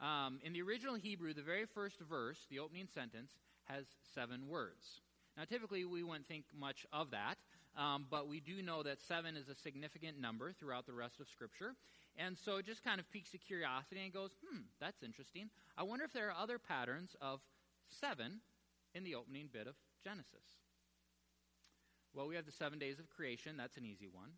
Um, 0.00 0.38
in 0.44 0.52
the 0.52 0.62
original 0.62 0.94
Hebrew, 0.94 1.34
the 1.34 1.42
very 1.42 1.64
first 1.64 1.98
verse, 2.00 2.38
the 2.50 2.60
opening 2.60 2.86
sentence, 2.94 3.32
has 3.64 3.86
seven 4.14 4.48
words. 4.48 5.00
Now, 5.36 5.44
typically, 5.44 5.84
we 5.84 6.02
wouldn't 6.02 6.28
think 6.28 6.44
much 6.56 6.86
of 6.92 7.10
that, 7.10 7.36
um, 7.76 8.06
but 8.10 8.28
we 8.28 8.40
do 8.40 8.62
know 8.62 8.82
that 8.82 9.00
seven 9.00 9.36
is 9.36 9.48
a 9.48 9.54
significant 9.54 10.20
number 10.20 10.52
throughout 10.52 10.86
the 10.86 10.92
rest 10.92 11.20
of 11.20 11.28
Scripture. 11.28 11.74
And 12.16 12.36
so 12.36 12.56
it 12.56 12.66
just 12.66 12.84
kind 12.84 13.00
of 13.00 13.10
piques 13.10 13.30
the 13.30 13.38
curiosity 13.38 14.02
and 14.04 14.12
goes, 14.12 14.30
hmm, 14.46 14.60
that's 14.80 15.02
interesting. 15.02 15.48
I 15.76 15.82
wonder 15.82 16.04
if 16.04 16.12
there 16.12 16.28
are 16.28 16.42
other 16.42 16.58
patterns 16.58 17.16
of 17.20 17.40
seven 17.88 18.40
in 18.94 19.04
the 19.04 19.14
opening 19.14 19.48
bit 19.52 19.66
of 19.66 19.74
Genesis. 20.04 20.44
Well, 22.14 22.28
we 22.28 22.36
have 22.36 22.44
the 22.44 22.52
seven 22.52 22.78
days 22.78 22.98
of 22.98 23.08
creation. 23.08 23.56
That's 23.56 23.78
an 23.78 23.86
easy 23.86 24.08
one. 24.12 24.30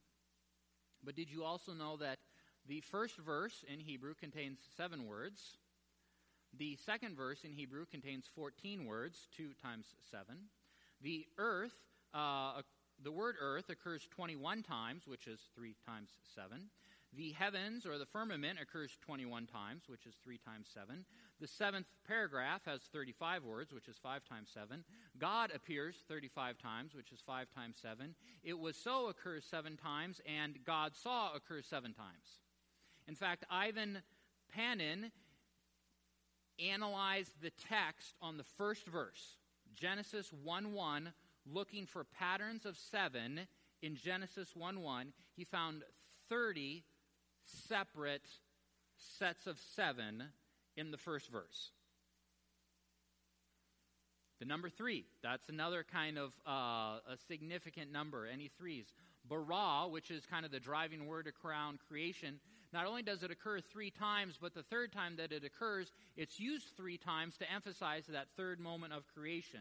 But 1.02 1.16
did 1.16 1.30
you 1.30 1.42
also 1.42 1.72
know 1.72 1.96
that 1.96 2.18
the 2.66 2.80
first 2.80 3.16
verse 3.18 3.64
in 3.72 3.80
Hebrew 3.80 4.14
contains 4.14 4.58
seven 4.76 5.06
words? 5.06 5.58
The 6.56 6.76
second 6.86 7.16
verse 7.16 7.44
in 7.44 7.52
Hebrew 7.52 7.84
contains 7.86 8.26
14 8.34 8.86
words, 8.86 9.28
2 9.36 9.50
times 9.60 9.86
7. 10.10 10.24
The 11.02 11.26
earth, 11.36 11.74
uh, 12.14 12.62
the 13.02 13.10
word 13.10 13.34
earth 13.40 13.70
occurs 13.70 14.06
21 14.10 14.62
times, 14.62 15.02
which 15.06 15.26
is 15.26 15.40
3 15.56 15.74
times 15.84 16.10
7. 16.34 16.70
The 17.16 17.32
heavens 17.32 17.86
or 17.86 17.98
the 17.98 18.06
firmament 18.06 18.58
occurs 18.60 18.96
21 19.00 19.46
times, 19.46 19.84
which 19.86 20.06
is 20.06 20.14
3 20.24 20.38
times 20.38 20.68
7. 20.72 21.04
The 21.40 21.46
seventh 21.46 21.86
paragraph 22.06 22.62
has 22.66 22.80
35 22.92 23.44
words, 23.44 23.72
which 23.72 23.88
is 23.88 23.96
5 24.02 24.24
times 24.24 24.50
7. 24.52 24.84
God 25.18 25.52
appears 25.54 25.96
35 26.08 26.58
times, 26.58 26.94
which 26.94 27.12
is 27.12 27.20
5 27.24 27.48
times 27.54 27.76
7. 27.80 28.14
It 28.42 28.58
was 28.58 28.76
so 28.76 29.08
occurs 29.08 29.44
7 29.48 29.76
times, 29.76 30.20
and 30.26 30.58
God 30.64 30.92
saw 30.96 31.34
occurs 31.34 31.66
7 31.66 31.92
times. 31.92 32.40
In 33.06 33.14
fact, 33.14 33.44
Ivan 33.50 34.02
Panin 34.52 35.12
analyzed 36.58 37.32
the 37.42 37.50
text 37.50 38.14
on 38.22 38.38
the 38.38 38.44
first 38.44 38.86
verse, 38.86 39.38
Genesis 39.74 40.32
1 40.42 40.72
1, 40.72 41.12
looking 41.46 41.86
for 41.86 42.04
patterns 42.04 42.64
of 42.64 42.76
7 42.76 43.40
in 43.82 43.96
Genesis 43.96 44.56
1 44.56 44.80
1. 44.80 45.12
He 45.36 45.44
found 45.44 45.82
30 46.28 46.84
separate 47.44 48.26
sets 49.18 49.46
of 49.46 49.58
seven 49.74 50.22
in 50.76 50.90
the 50.90 50.98
first 50.98 51.30
verse. 51.30 51.70
The 54.40 54.46
number 54.46 54.68
three, 54.68 55.04
that's 55.22 55.48
another 55.48 55.84
kind 55.90 56.18
of 56.18 56.32
uh, 56.46 56.98
a 57.08 57.16
significant 57.28 57.92
number, 57.92 58.26
any 58.26 58.50
threes. 58.58 58.86
Bara, 59.28 59.88
which 59.88 60.10
is 60.10 60.26
kind 60.26 60.44
of 60.44 60.50
the 60.50 60.60
driving 60.60 61.06
word 61.06 61.32
around 61.44 61.78
creation, 61.88 62.40
not 62.72 62.86
only 62.86 63.02
does 63.02 63.22
it 63.22 63.30
occur 63.30 63.60
three 63.60 63.90
times, 63.90 64.36
but 64.40 64.52
the 64.52 64.64
third 64.64 64.92
time 64.92 65.16
that 65.16 65.30
it 65.30 65.44
occurs, 65.44 65.92
it's 66.16 66.40
used 66.40 66.76
three 66.76 66.98
times 66.98 67.36
to 67.38 67.50
emphasize 67.50 68.04
that 68.08 68.26
third 68.36 68.58
moment 68.58 68.92
of 68.92 69.04
creation. 69.14 69.60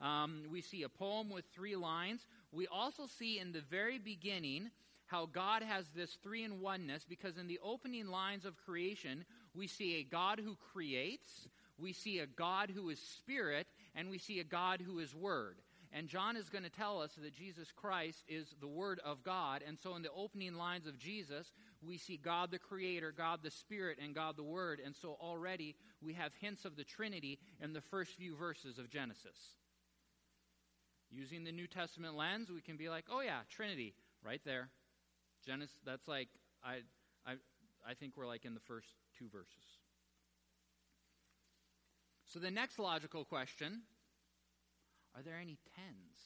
Um, 0.00 0.42
we 0.50 0.60
see 0.60 0.82
a 0.82 0.88
poem 0.88 1.30
with 1.30 1.44
three 1.54 1.76
lines. 1.76 2.26
We 2.52 2.66
also 2.66 3.06
see 3.06 3.38
in 3.38 3.52
the 3.52 3.62
very 3.62 3.98
beginning 3.98 4.70
how 5.10 5.26
God 5.26 5.62
has 5.62 5.86
this 5.94 6.16
three 6.22 6.44
in 6.44 6.60
oneness 6.60 7.04
because 7.08 7.36
in 7.36 7.48
the 7.48 7.60
opening 7.62 8.08
lines 8.08 8.44
of 8.44 8.56
creation, 8.56 9.24
we 9.54 9.66
see 9.66 9.96
a 9.96 10.04
God 10.04 10.40
who 10.44 10.56
creates, 10.72 11.48
we 11.78 11.92
see 11.92 12.20
a 12.20 12.26
God 12.26 12.70
who 12.70 12.90
is 12.90 13.00
spirit, 13.00 13.66
and 13.94 14.08
we 14.08 14.18
see 14.18 14.38
a 14.38 14.44
God 14.44 14.80
who 14.80 15.00
is 15.00 15.14
word. 15.14 15.56
And 15.92 16.06
John 16.06 16.36
is 16.36 16.48
going 16.48 16.62
to 16.62 16.70
tell 16.70 17.02
us 17.02 17.10
that 17.20 17.34
Jesus 17.34 17.72
Christ 17.74 18.22
is 18.28 18.54
the 18.60 18.68
Word 18.68 19.00
of 19.04 19.24
God. 19.24 19.64
And 19.66 19.76
so, 19.76 19.96
in 19.96 20.02
the 20.02 20.12
opening 20.14 20.54
lines 20.54 20.86
of 20.86 20.96
Jesus, 20.96 21.50
we 21.82 21.98
see 21.98 22.16
God 22.16 22.52
the 22.52 22.60
Creator, 22.60 23.12
God 23.16 23.40
the 23.42 23.50
Spirit, 23.50 23.98
and 24.00 24.14
God 24.14 24.36
the 24.36 24.44
Word. 24.44 24.80
And 24.84 24.94
so 24.94 25.16
already 25.20 25.74
we 26.00 26.14
have 26.14 26.30
hints 26.40 26.64
of 26.64 26.76
the 26.76 26.84
Trinity 26.84 27.40
in 27.60 27.72
the 27.72 27.80
first 27.80 28.12
few 28.12 28.36
verses 28.36 28.78
of 28.78 28.88
Genesis. 28.88 29.36
Using 31.10 31.42
the 31.42 31.50
New 31.50 31.66
Testament 31.66 32.16
lens, 32.16 32.50
we 32.50 32.60
can 32.60 32.76
be 32.76 32.88
like, 32.88 33.06
oh 33.10 33.20
yeah, 33.20 33.40
Trinity, 33.50 33.94
right 34.24 34.40
there. 34.44 34.68
Genesis, 35.44 35.76
that's 35.84 36.06
like, 36.08 36.28
I, 36.64 36.80
I, 37.26 37.34
I 37.86 37.94
think 37.94 38.16
we're 38.16 38.26
like 38.26 38.44
in 38.44 38.54
the 38.54 38.60
first 38.60 38.88
two 39.18 39.28
verses. 39.28 39.78
So 42.26 42.38
the 42.38 42.50
next 42.50 42.78
logical 42.78 43.24
question 43.24 43.82
are 45.16 45.22
there 45.22 45.38
any 45.40 45.58
tens? 45.74 46.18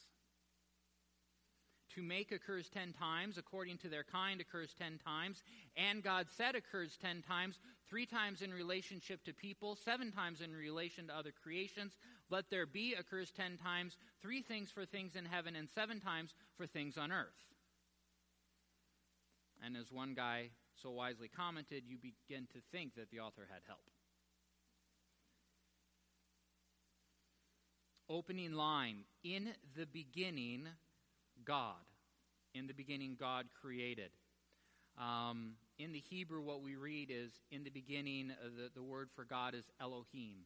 To 1.95 2.03
make 2.03 2.33
occurs 2.33 2.69
ten 2.69 2.93
times, 2.93 3.39
according 3.39 3.79
to 3.79 3.89
their 3.89 4.03
kind 4.03 4.41
occurs 4.41 4.75
ten 4.77 4.99
times, 4.99 5.43
and 5.77 6.03
God 6.03 6.27
said 6.37 6.57
occurs 6.57 6.99
ten 7.01 7.23
times, 7.23 7.61
three 7.89 8.05
times 8.05 8.43
in 8.43 8.53
relationship 8.53 9.25
to 9.25 9.33
people, 9.33 9.77
seven 9.77 10.11
times 10.11 10.41
in 10.41 10.53
relation 10.53 11.07
to 11.07 11.17
other 11.17 11.33
creations. 11.43 11.93
Let 12.31 12.51
there 12.51 12.67
be 12.67 12.95
occurs 12.95 13.31
ten 13.31 13.57
times, 13.57 13.97
three 14.21 14.43
things 14.43 14.71
for 14.73 14.85
things 14.85 15.15
in 15.15 15.25
heaven, 15.25 15.55
and 15.55 15.69
seven 15.71 16.01
times 16.01 16.35
for 16.57 16.67
things 16.67 16.99
on 16.99 17.13
earth. 17.13 17.54
And 19.63 19.77
as 19.77 19.91
one 19.91 20.15
guy 20.15 20.51
so 20.83 20.91
wisely 20.91 21.29
commented, 21.29 21.85
you 21.87 21.97
begin 21.99 22.47
to 22.53 22.61
think 22.73 22.95
that 22.97 23.11
the 23.11 23.21
author 23.21 23.47
had 23.51 23.63
help. 23.67 23.81
Opening 28.09 28.53
line 28.53 29.05
In 29.23 29.49
the 29.77 29.87
beginning, 29.87 30.69
God. 31.45 31.75
In 32.55 32.67
the 32.67 32.75
beginning, 32.75 33.17
God 33.19 33.47
created. 33.61 34.11
Um, 34.99 35.55
in 35.79 35.93
the 35.93 35.99
Hebrew, 35.99 36.41
what 36.41 36.63
we 36.63 36.77
read 36.77 37.11
is 37.11 37.33
in 37.51 37.65
the 37.65 37.71
beginning, 37.71 38.31
uh, 38.31 38.49
the, 38.57 38.71
the 38.75 38.83
word 38.83 39.09
for 39.17 39.25
God 39.25 39.55
is 39.55 39.65
Elohim. 39.81 40.45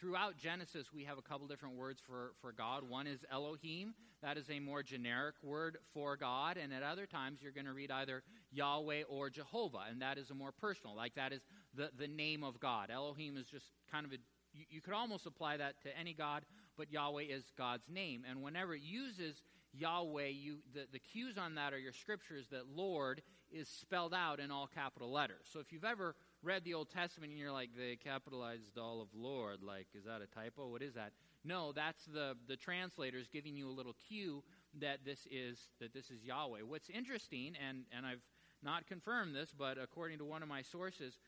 Throughout 0.00 0.36
Genesis, 0.36 0.92
we 0.94 1.04
have 1.04 1.18
a 1.18 1.22
couple 1.22 1.48
different 1.48 1.74
words 1.74 2.00
for, 2.06 2.32
for 2.40 2.52
God. 2.52 2.88
One 2.88 3.08
is 3.08 3.24
Elohim, 3.32 3.94
that 4.22 4.38
is 4.38 4.48
a 4.48 4.60
more 4.60 4.82
generic 4.82 5.34
word 5.42 5.78
for 5.92 6.16
God. 6.16 6.56
And 6.56 6.72
at 6.72 6.84
other 6.84 7.04
times, 7.04 7.40
you're 7.42 7.52
going 7.52 7.66
to 7.66 7.72
read 7.72 7.90
either 7.90 8.22
Yahweh 8.52 9.02
or 9.08 9.28
Jehovah, 9.28 9.86
and 9.90 10.00
that 10.00 10.16
is 10.16 10.30
a 10.30 10.34
more 10.34 10.52
personal, 10.52 10.94
like 10.94 11.16
that 11.16 11.32
is 11.32 11.42
the, 11.74 11.90
the 11.98 12.06
name 12.06 12.44
of 12.44 12.60
God. 12.60 12.90
Elohim 12.90 13.36
is 13.36 13.46
just 13.46 13.66
kind 13.90 14.06
of 14.06 14.12
a, 14.12 14.16
you, 14.52 14.66
you 14.70 14.80
could 14.80 14.94
almost 14.94 15.26
apply 15.26 15.56
that 15.56 15.82
to 15.82 15.98
any 15.98 16.14
God, 16.14 16.44
but 16.76 16.92
Yahweh 16.92 17.24
is 17.24 17.42
God's 17.56 17.88
name. 17.88 18.24
And 18.28 18.40
whenever 18.40 18.76
it 18.76 18.82
uses 18.82 19.42
Yahweh, 19.72 20.28
you, 20.28 20.58
the, 20.74 20.86
the 20.92 21.00
cues 21.00 21.36
on 21.38 21.56
that 21.56 21.72
are 21.72 21.78
your 21.78 21.92
scriptures 21.92 22.46
that 22.52 22.68
Lord 22.72 23.20
is 23.50 23.68
spelled 23.68 24.14
out 24.14 24.38
in 24.38 24.50
all 24.50 24.68
capital 24.72 25.10
letters. 25.10 25.48
So 25.52 25.58
if 25.58 25.72
you've 25.72 25.84
ever 25.84 26.14
read 26.42 26.64
the 26.64 26.74
Old 26.74 26.90
Testament 26.90 27.30
and 27.30 27.38
you're 27.38 27.52
like, 27.52 27.70
they 27.76 27.96
capitalized 27.96 28.78
all 28.78 29.00
of 29.00 29.08
Lord, 29.14 29.62
like, 29.62 29.86
is 29.94 30.04
that 30.04 30.20
a 30.22 30.26
typo? 30.26 30.68
What 30.68 30.82
is 30.82 30.94
that? 30.94 31.12
No, 31.44 31.72
that's 31.72 32.04
the, 32.06 32.36
the 32.46 32.56
translators 32.56 33.26
giving 33.32 33.56
you 33.56 33.68
a 33.68 33.72
little 33.72 33.94
cue 34.08 34.42
that 34.80 35.04
this 35.04 35.26
is 35.30 35.58
that 35.80 35.92
this 35.92 36.10
is 36.10 36.22
Yahweh. 36.22 36.60
What's 36.66 36.90
interesting, 36.90 37.54
and, 37.68 37.84
and 37.96 38.06
I've 38.06 38.22
not 38.62 38.86
confirmed 38.86 39.34
this, 39.34 39.52
but 39.56 39.78
according 39.78 40.18
to 40.18 40.24
one 40.24 40.42
of 40.42 40.48
my 40.48 40.62
sources, 40.62 41.18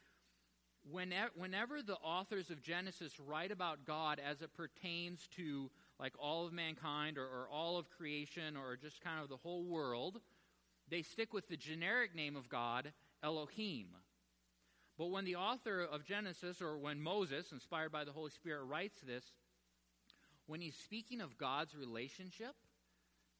whenever, 0.90 1.30
whenever 1.36 1.82
the 1.82 1.96
authors 1.96 2.50
of 2.50 2.62
Genesis 2.62 3.18
write 3.20 3.50
about 3.50 3.84
God 3.86 4.20
as 4.24 4.42
it 4.42 4.54
pertains 4.54 5.28
to 5.36 5.70
like 5.98 6.14
all 6.18 6.46
of 6.46 6.52
mankind 6.52 7.18
or, 7.18 7.24
or 7.24 7.48
all 7.52 7.78
of 7.78 7.90
creation 7.90 8.56
or 8.56 8.76
just 8.76 9.00
kind 9.00 9.22
of 9.22 9.28
the 9.28 9.36
whole 9.36 9.64
world, 9.64 10.20
they 10.88 11.02
stick 11.02 11.32
with 11.32 11.48
the 11.48 11.56
generic 11.56 12.14
name 12.14 12.36
of 12.36 12.48
God, 12.48 12.92
Elohim. 13.22 13.88
But 15.00 15.12
when 15.12 15.24
the 15.24 15.36
author 15.36 15.80
of 15.80 16.04
Genesis, 16.04 16.60
or 16.60 16.76
when 16.76 17.00
Moses, 17.00 17.52
inspired 17.52 17.90
by 17.90 18.04
the 18.04 18.12
Holy 18.12 18.28
Spirit, 18.28 18.64
writes 18.64 19.00
this, 19.00 19.24
when 20.46 20.60
he's 20.60 20.76
speaking 20.76 21.22
of 21.22 21.38
God's 21.38 21.74
relationship 21.74 22.54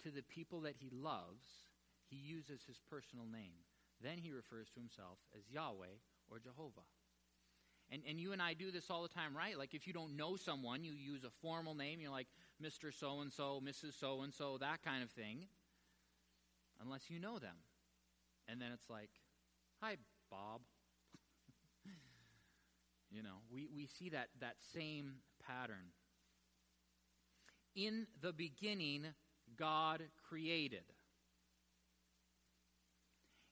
to 0.03 0.11
the 0.11 0.23
people 0.23 0.63
that 0.63 0.77
he 0.79 0.89
loves, 0.91 1.45
he 2.09 2.17
uses 2.17 2.63
his 2.67 2.81
personal 2.89 3.27
name. 3.31 3.53
Then 4.03 4.17
he 4.17 4.33
refers 4.33 4.71
to 4.71 4.81
himself 4.81 5.19
as 5.37 5.43
Yahweh 5.53 6.01
or 6.31 6.39
Jehovah. 6.39 6.89
And, 7.91 8.01
and 8.09 8.19
you 8.19 8.33
and 8.33 8.41
I 8.41 8.55
do 8.55 8.71
this 8.71 8.89
all 8.89 9.03
the 9.03 9.11
time, 9.11 9.37
right? 9.37 9.59
Like 9.59 9.75
if 9.75 9.87
you 9.87 9.93
don't 9.93 10.17
know 10.17 10.37
someone, 10.37 10.83
you 10.83 10.93
use 10.93 11.25
a 11.25 11.31
formal 11.43 11.75
name. 11.75 12.01
You're 12.01 12.11
like 12.11 12.29
Mr. 12.65 12.91
So 12.91 13.21
and 13.21 13.31
so, 13.31 13.61
Mrs. 13.63 14.01
So 14.01 14.23
and 14.23 14.33
so, 14.33 14.57
that 14.63 14.83
kind 14.83 15.03
of 15.03 15.11
thing. 15.11 15.45
Unless 16.83 17.11
you 17.11 17.21
know 17.21 17.39
them. 17.39 17.57
And 18.49 18.63
then 18.63 18.71
it's 18.73 18.89
like, 18.89 19.11
hi, 19.83 19.97
Bob. 20.31 20.63
You 23.11 23.23
know, 23.23 23.39
we, 23.53 23.69
we 23.75 23.87
see 23.87 24.11
that, 24.11 24.29
that 24.41 24.57
same 24.75 25.15
pattern. 25.47 25.93
In 27.75 28.07
the 28.21 28.33
beginning, 28.33 29.07
God 29.57 30.03
created. 30.29 30.85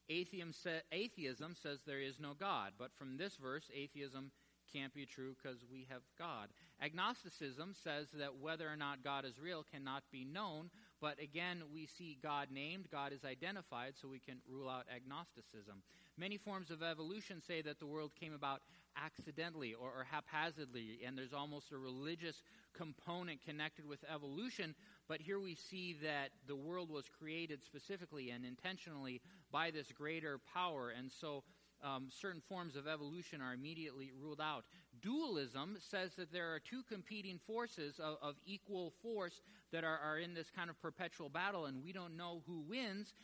Atheism, 0.08 0.52
sa- 0.52 0.84
atheism 0.90 1.54
says 1.62 1.80
there 1.86 2.00
is 2.00 2.18
no 2.18 2.34
God, 2.38 2.72
but 2.78 2.90
from 2.98 3.16
this 3.16 3.36
verse, 3.36 3.64
atheism 3.74 4.30
can't 4.72 4.94
be 4.94 5.06
true 5.06 5.34
because 5.40 5.58
we 5.70 5.86
have 5.90 6.02
God. 6.18 6.48
Agnosticism 6.80 7.74
says 7.82 8.08
that 8.14 8.38
whether 8.40 8.68
or 8.68 8.76
not 8.76 9.04
God 9.04 9.24
is 9.24 9.38
real 9.40 9.64
cannot 9.70 10.02
be 10.10 10.24
known, 10.24 10.70
but 11.00 11.20
again, 11.22 11.62
we 11.72 11.86
see 11.86 12.18
God 12.22 12.48
named, 12.50 12.88
God 12.90 13.12
is 13.12 13.24
identified, 13.24 13.94
so 14.00 14.08
we 14.08 14.18
can 14.18 14.38
rule 14.48 14.68
out 14.68 14.86
agnosticism. 14.94 15.82
Many 16.16 16.36
forms 16.36 16.70
of 16.70 16.82
evolution 16.82 17.40
say 17.46 17.62
that 17.62 17.78
the 17.78 17.86
world 17.86 18.12
came 18.18 18.34
about 18.34 18.60
accidentally 18.96 19.74
or, 19.74 19.88
or 19.88 20.06
haphazardly, 20.10 21.00
and 21.06 21.16
there's 21.16 21.32
almost 21.32 21.70
a 21.70 21.78
religious 21.78 22.42
component 22.76 23.44
connected 23.44 23.86
with 23.86 24.04
evolution. 24.12 24.74
But 25.08 25.20
here 25.20 25.38
we 25.38 25.54
see 25.54 25.96
that 26.02 26.30
the 26.46 26.56
world 26.56 26.90
was 26.90 27.04
created 27.08 27.62
specifically 27.62 28.30
and 28.30 28.44
intentionally 28.44 29.20
by 29.52 29.70
this 29.70 29.92
greater 29.92 30.40
power. 30.52 30.92
And 30.96 31.10
so 31.10 31.44
um, 31.82 32.08
certain 32.10 32.42
forms 32.48 32.76
of 32.76 32.86
evolution 32.86 33.40
are 33.40 33.54
immediately 33.54 34.10
ruled 34.20 34.40
out. 34.40 34.64
Dualism 35.00 35.78
says 35.90 36.12
that 36.16 36.32
there 36.32 36.54
are 36.54 36.60
two 36.60 36.82
competing 36.88 37.38
forces 37.46 37.98
of, 37.98 38.16
of 38.22 38.34
equal 38.46 38.92
force 39.02 39.40
that 39.72 39.84
are, 39.84 39.98
are 39.98 40.18
in 40.18 40.34
this 40.34 40.50
kind 40.54 40.70
of 40.70 40.80
perpetual 40.80 41.28
battle, 41.28 41.66
and 41.66 41.84
we 41.84 41.92
don't 41.92 42.16
know 42.16 42.42
who 42.46 42.60
wins. 42.68 43.14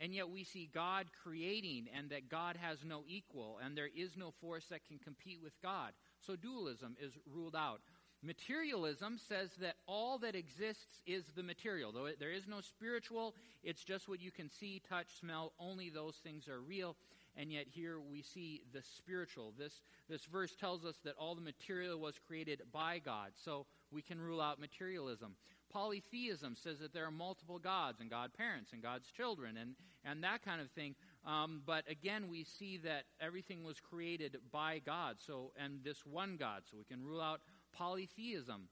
And 0.00 0.12
yet 0.12 0.28
we 0.28 0.42
see 0.42 0.68
God 0.74 1.06
creating 1.22 1.86
and 1.96 2.10
that 2.10 2.28
God 2.28 2.56
has 2.60 2.78
no 2.84 3.04
equal 3.06 3.60
and 3.64 3.76
there 3.76 3.88
is 3.94 4.16
no 4.16 4.32
force 4.40 4.66
that 4.70 4.84
can 4.84 4.98
compete 4.98 5.38
with 5.40 5.52
God. 5.62 5.92
So 6.26 6.34
dualism 6.34 6.96
is 7.00 7.12
ruled 7.32 7.54
out. 7.54 7.80
Materialism 8.24 9.18
says 9.28 9.50
that 9.60 9.76
all 9.86 10.18
that 10.18 10.34
exists 10.34 11.00
is 11.06 11.24
the 11.36 11.42
material. 11.42 11.92
Though 11.92 12.08
there 12.18 12.32
is 12.32 12.48
no 12.48 12.60
spiritual, 12.60 13.34
it's 13.62 13.84
just 13.84 14.08
what 14.08 14.20
you 14.20 14.30
can 14.30 14.50
see, 14.50 14.80
touch, 14.88 15.18
smell. 15.20 15.52
Only 15.60 15.90
those 15.90 16.16
things 16.24 16.48
are 16.48 16.60
real. 16.60 16.96
And 17.36 17.52
yet 17.52 17.66
here 17.68 17.98
we 18.00 18.22
see 18.22 18.62
the 18.72 18.82
spiritual. 18.96 19.52
This, 19.58 19.80
this 20.08 20.24
verse 20.24 20.54
tells 20.54 20.84
us 20.84 20.94
that 21.04 21.16
all 21.18 21.34
the 21.34 21.40
material 21.40 21.98
was 21.98 22.14
created 22.26 22.62
by 22.72 23.00
God. 23.04 23.32
So 23.44 23.66
we 23.90 24.02
can 24.02 24.20
rule 24.20 24.40
out 24.40 24.60
materialism. 24.60 25.34
Polytheism 25.72 26.54
says 26.54 26.78
that 26.78 26.92
there 26.92 27.04
are 27.04 27.10
multiple 27.10 27.58
gods 27.58 28.00
and 28.00 28.08
God 28.08 28.32
parents 28.32 28.72
and 28.72 28.80
God's 28.80 29.10
children 29.10 29.56
and, 29.56 29.74
and 30.04 30.22
that 30.22 30.44
kind 30.44 30.60
of 30.60 30.70
thing. 30.70 30.94
Um, 31.26 31.62
but 31.66 31.82
again, 31.90 32.28
we 32.30 32.44
see 32.44 32.76
that 32.78 33.06
everything 33.20 33.64
was 33.64 33.80
created 33.80 34.36
by 34.52 34.78
God. 34.84 35.16
So 35.18 35.50
and 35.58 35.82
this 35.82 36.06
one 36.06 36.36
God. 36.36 36.62
So 36.70 36.76
we 36.78 36.84
can 36.84 37.04
rule 37.04 37.20
out 37.20 37.40
polytheism. 37.72 38.68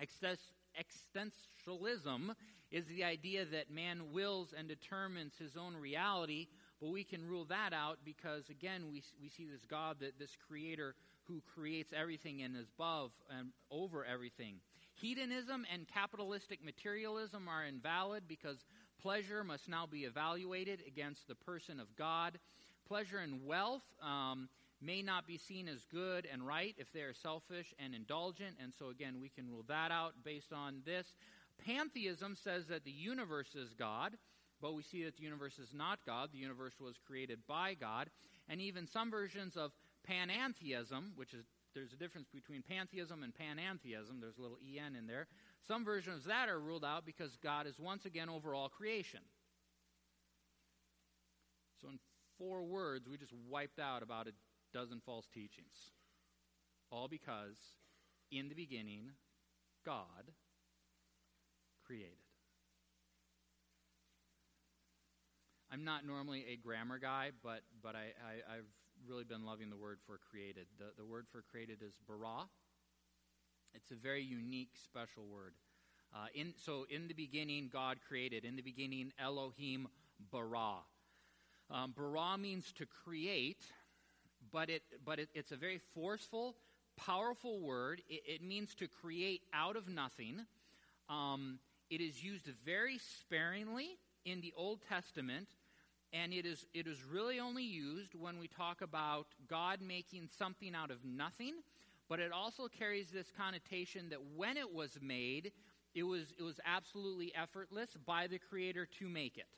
Existentialism 0.00 2.36
is 2.70 2.86
the 2.86 3.02
idea 3.02 3.44
that 3.46 3.70
man 3.70 4.12
wills 4.12 4.54
and 4.56 4.68
determines 4.68 5.36
his 5.38 5.56
own 5.56 5.76
reality, 5.76 6.46
but 6.80 6.90
we 6.90 7.04
can 7.04 7.26
rule 7.26 7.44
that 7.46 7.72
out 7.72 7.98
because, 8.04 8.48
again, 8.48 8.84
we, 8.90 9.02
we 9.20 9.28
see 9.28 9.46
this 9.46 9.64
God, 9.68 9.96
that 10.00 10.18
this 10.18 10.36
creator 10.48 10.94
who 11.24 11.42
creates 11.54 11.92
everything 11.92 12.42
and 12.42 12.56
is 12.56 12.68
above 12.78 13.10
and 13.36 13.48
over 13.70 14.04
everything. 14.04 14.56
Hedonism 14.94 15.66
and 15.72 15.86
capitalistic 15.86 16.64
materialism 16.64 17.48
are 17.48 17.64
invalid 17.64 18.24
because 18.26 18.64
pleasure 19.00 19.44
must 19.44 19.68
now 19.68 19.86
be 19.86 20.00
evaluated 20.00 20.82
against 20.86 21.28
the 21.28 21.34
person 21.34 21.78
of 21.80 21.94
God. 21.96 22.38
Pleasure 22.86 23.18
and 23.18 23.44
wealth 23.44 23.82
um, 24.02 24.48
may 24.80 25.02
not 25.02 25.26
be 25.26 25.38
seen 25.38 25.68
as 25.68 25.84
good 25.92 26.26
and 26.30 26.46
right 26.46 26.74
if 26.78 26.92
they 26.92 27.00
are 27.00 27.14
selfish 27.14 27.74
and 27.78 27.94
indulgent, 27.94 28.56
and 28.62 28.72
so 28.78 28.88
again, 28.88 29.20
we 29.20 29.28
can 29.28 29.48
rule 29.48 29.64
that 29.68 29.90
out 29.90 30.14
based 30.24 30.52
on 30.52 30.82
this. 30.84 31.06
Pantheism 31.64 32.36
says 32.42 32.66
that 32.66 32.84
the 32.84 32.90
universe 32.90 33.54
is 33.54 33.74
God, 33.78 34.16
but 34.60 34.74
we 34.74 34.82
see 34.82 35.04
that 35.04 35.16
the 35.16 35.22
universe 35.22 35.58
is 35.58 35.72
not 35.72 35.98
God. 36.04 36.30
The 36.32 36.38
universe 36.38 36.74
was 36.80 36.96
created 37.06 37.40
by 37.46 37.74
God. 37.74 38.10
And 38.48 38.60
even 38.60 38.86
some 38.86 39.10
versions 39.10 39.56
of 39.56 39.72
panentheism, 40.08 41.12
which 41.16 41.34
is 41.34 41.44
there's 41.74 41.92
a 41.92 41.96
difference 41.96 42.28
between 42.34 42.62
pantheism 42.62 43.22
and 43.22 43.32
panentheism. 43.32 44.20
There's 44.20 44.38
a 44.38 44.42
little 44.42 44.58
en 44.76 44.96
in 44.96 45.06
there. 45.06 45.26
Some 45.66 45.84
versions 45.84 46.22
of 46.22 46.28
that 46.28 46.48
are 46.48 46.58
ruled 46.58 46.84
out 46.84 47.04
because 47.06 47.36
God 47.42 47.66
is 47.66 47.78
once 47.78 48.04
again 48.04 48.28
over 48.28 48.54
all 48.54 48.68
creation. 48.68 49.20
So, 51.80 51.88
in 51.88 51.98
four 52.38 52.64
words, 52.64 53.08
we 53.08 53.16
just 53.16 53.34
wiped 53.48 53.78
out 53.78 54.02
about 54.02 54.26
a 54.26 54.32
dozen 54.72 55.00
false 55.04 55.26
teachings. 55.32 55.92
All 56.90 57.06
because, 57.06 57.56
in 58.32 58.48
the 58.48 58.54
beginning, 58.54 59.10
God 59.84 60.32
created. 61.86 62.27
I'm 65.70 65.84
not 65.84 66.06
normally 66.06 66.46
a 66.50 66.56
grammar 66.56 66.98
guy, 66.98 67.30
but, 67.42 67.60
but 67.82 67.94
I, 67.94 68.12
I, 68.50 68.56
have 68.56 68.64
really 69.06 69.24
been 69.24 69.44
loving 69.44 69.68
the 69.68 69.76
word 69.76 69.98
for 70.06 70.18
created. 70.30 70.66
The, 70.78 70.86
the 70.96 71.04
word 71.04 71.26
for 71.30 71.42
created 71.50 71.82
is 71.82 71.92
bara. 72.06 72.46
It's 73.74 73.90
a 73.90 73.94
very 73.94 74.22
unique, 74.22 74.70
special 74.82 75.26
word. 75.26 75.52
Uh, 76.14 76.26
in, 76.34 76.54
so, 76.56 76.86
in 76.88 77.06
the 77.06 77.12
beginning, 77.12 77.68
God 77.70 77.98
created. 78.06 78.46
In 78.46 78.56
the 78.56 78.62
beginning, 78.62 79.12
Elohim 79.18 79.88
bara. 80.32 80.76
Um, 81.70 81.92
bara 81.94 82.38
means 82.38 82.72
to 82.78 82.86
create, 82.86 83.62
but, 84.50 84.70
it, 84.70 84.82
but 85.04 85.18
it, 85.18 85.28
it's 85.34 85.52
a 85.52 85.56
very 85.56 85.80
forceful, 85.94 86.56
powerful 86.96 87.60
word. 87.60 88.00
It, 88.08 88.22
it 88.26 88.42
means 88.42 88.74
to 88.76 88.88
create 88.88 89.42
out 89.52 89.76
of 89.76 89.86
nothing. 89.86 90.46
Um, 91.10 91.58
it 91.90 92.00
is 92.00 92.24
used 92.24 92.48
very 92.64 92.98
sparingly 93.20 93.98
in 94.24 94.40
the 94.40 94.52
Old 94.56 94.80
Testament, 94.88 95.48
and 96.12 96.32
it 96.32 96.46
is, 96.46 96.66
it 96.72 96.86
is 96.86 97.02
really 97.04 97.38
only 97.38 97.64
used 97.64 98.14
when 98.14 98.38
we 98.38 98.48
talk 98.48 98.80
about 98.80 99.26
God 99.48 99.80
making 99.80 100.28
something 100.38 100.74
out 100.74 100.90
of 100.90 101.04
nothing, 101.04 101.54
but 102.08 102.20
it 102.20 102.32
also 102.32 102.68
carries 102.68 103.08
this 103.10 103.26
connotation 103.36 104.08
that 104.10 104.20
when 104.36 104.56
it 104.56 104.72
was 104.72 104.98
made, 105.02 105.52
it 105.94 106.02
was, 106.04 106.22
it 106.38 106.42
was 106.42 106.60
absolutely 106.64 107.32
effortless 107.34 107.90
by 108.06 108.26
the 108.26 108.38
Creator 108.38 108.88
to 108.98 109.08
make 109.08 109.36
it. 109.36 109.48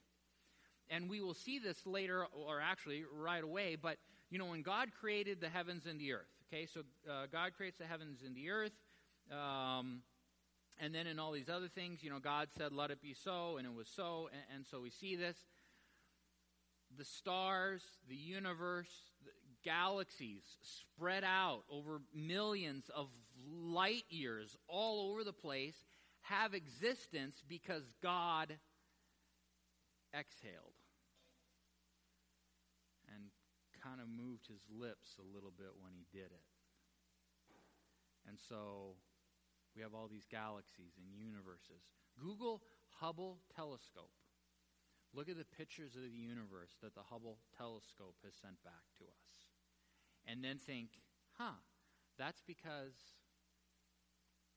And 0.89 1.09
we 1.09 1.21
will 1.21 1.35
see 1.35 1.61
this 1.61 1.87
later, 1.87 2.27
or 2.33 2.61
actually 2.61 3.05
right 3.13 3.45
away, 3.45 3.77
but 3.81 3.99
you 4.31 4.39
know, 4.39 4.47
when 4.47 4.63
God 4.63 4.89
created 5.01 5.41
the 5.41 5.49
heavens 5.49 5.87
and 5.87 6.01
the 6.01 6.13
earth, 6.13 6.31
okay, 6.53 6.67
so 6.67 6.81
uh, 7.09 7.27
God 7.31 7.53
creates 7.57 7.79
the 7.79 7.85
heavens 7.85 8.21
and 8.25 8.35
the 8.35 8.51
earth. 8.51 8.73
Um, 9.31 10.03
and 10.81 10.95
then 10.95 11.07
in 11.07 11.19
all 11.19 11.33
these 11.33 11.49
other 11.49 11.69
things, 11.69 12.03
you 12.03 12.11
know, 12.11 12.19
God 12.19 12.49
said, 12.57 12.73
let 12.73 12.91
it 12.91 13.03
be 13.03 13.15
so, 13.15 13.59
and 13.59 13.67
it 13.67 13.75
was 13.75 13.89
so. 13.95 14.31
And, 14.33 14.57
and 14.57 14.67
so 14.71 14.81
we 14.81 14.91
see 14.91 15.15
this. 15.15 15.37
The 16.97 17.05
stars, 17.05 17.83
the 18.09 18.17
universe, 18.17 18.91
the 19.25 19.31
galaxies 19.65 20.43
spread 20.63 21.25
out 21.25 21.63
over 21.71 22.01
millions 22.15 22.91
of 22.95 23.09
light 23.49 24.05
years 24.09 24.57
all 24.69 25.11
over 25.11 25.25
the 25.25 25.33
place 25.33 25.77
have 26.23 26.55
existence 26.55 27.43
because 27.49 27.85
God 28.03 28.59
exhaled 30.13 30.75
and 33.15 33.31
kind 33.83 34.01
of 34.01 34.09
moved 34.09 34.47
his 34.47 34.63
lips 34.71 35.17
a 35.19 35.35
little 35.35 35.53
bit 35.57 35.71
when 35.81 35.93
he 35.95 36.05
did 36.13 36.27
it. 36.27 36.47
And 38.29 38.39
so 38.49 38.97
we 39.75 39.83
have 39.83 39.95
all 39.95 40.09
these 40.09 40.27
galaxies 40.31 40.93
and 40.99 41.07
universes. 41.17 41.83
Google 42.21 42.63
Hubble 43.01 43.39
telescope. 43.57 44.11
Look 45.13 45.29
at 45.29 45.37
the 45.37 45.57
pictures 45.57 45.97
of 45.97 46.03
the 46.03 46.09
universe 46.09 46.79
that 46.83 46.95
the 46.95 47.03
Hubble 47.11 47.39
telescope 47.57 48.15
has 48.25 48.35
sent 48.35 48.63
back 48.63 48.87
to 48.99 49.05
us. 49.05 49.27
And 50.27 50.45
then 50.45 50.59
think, 50.59 50.91
huh, 51.39 51.59
that's 52.19 52.43
because 52.47 52.95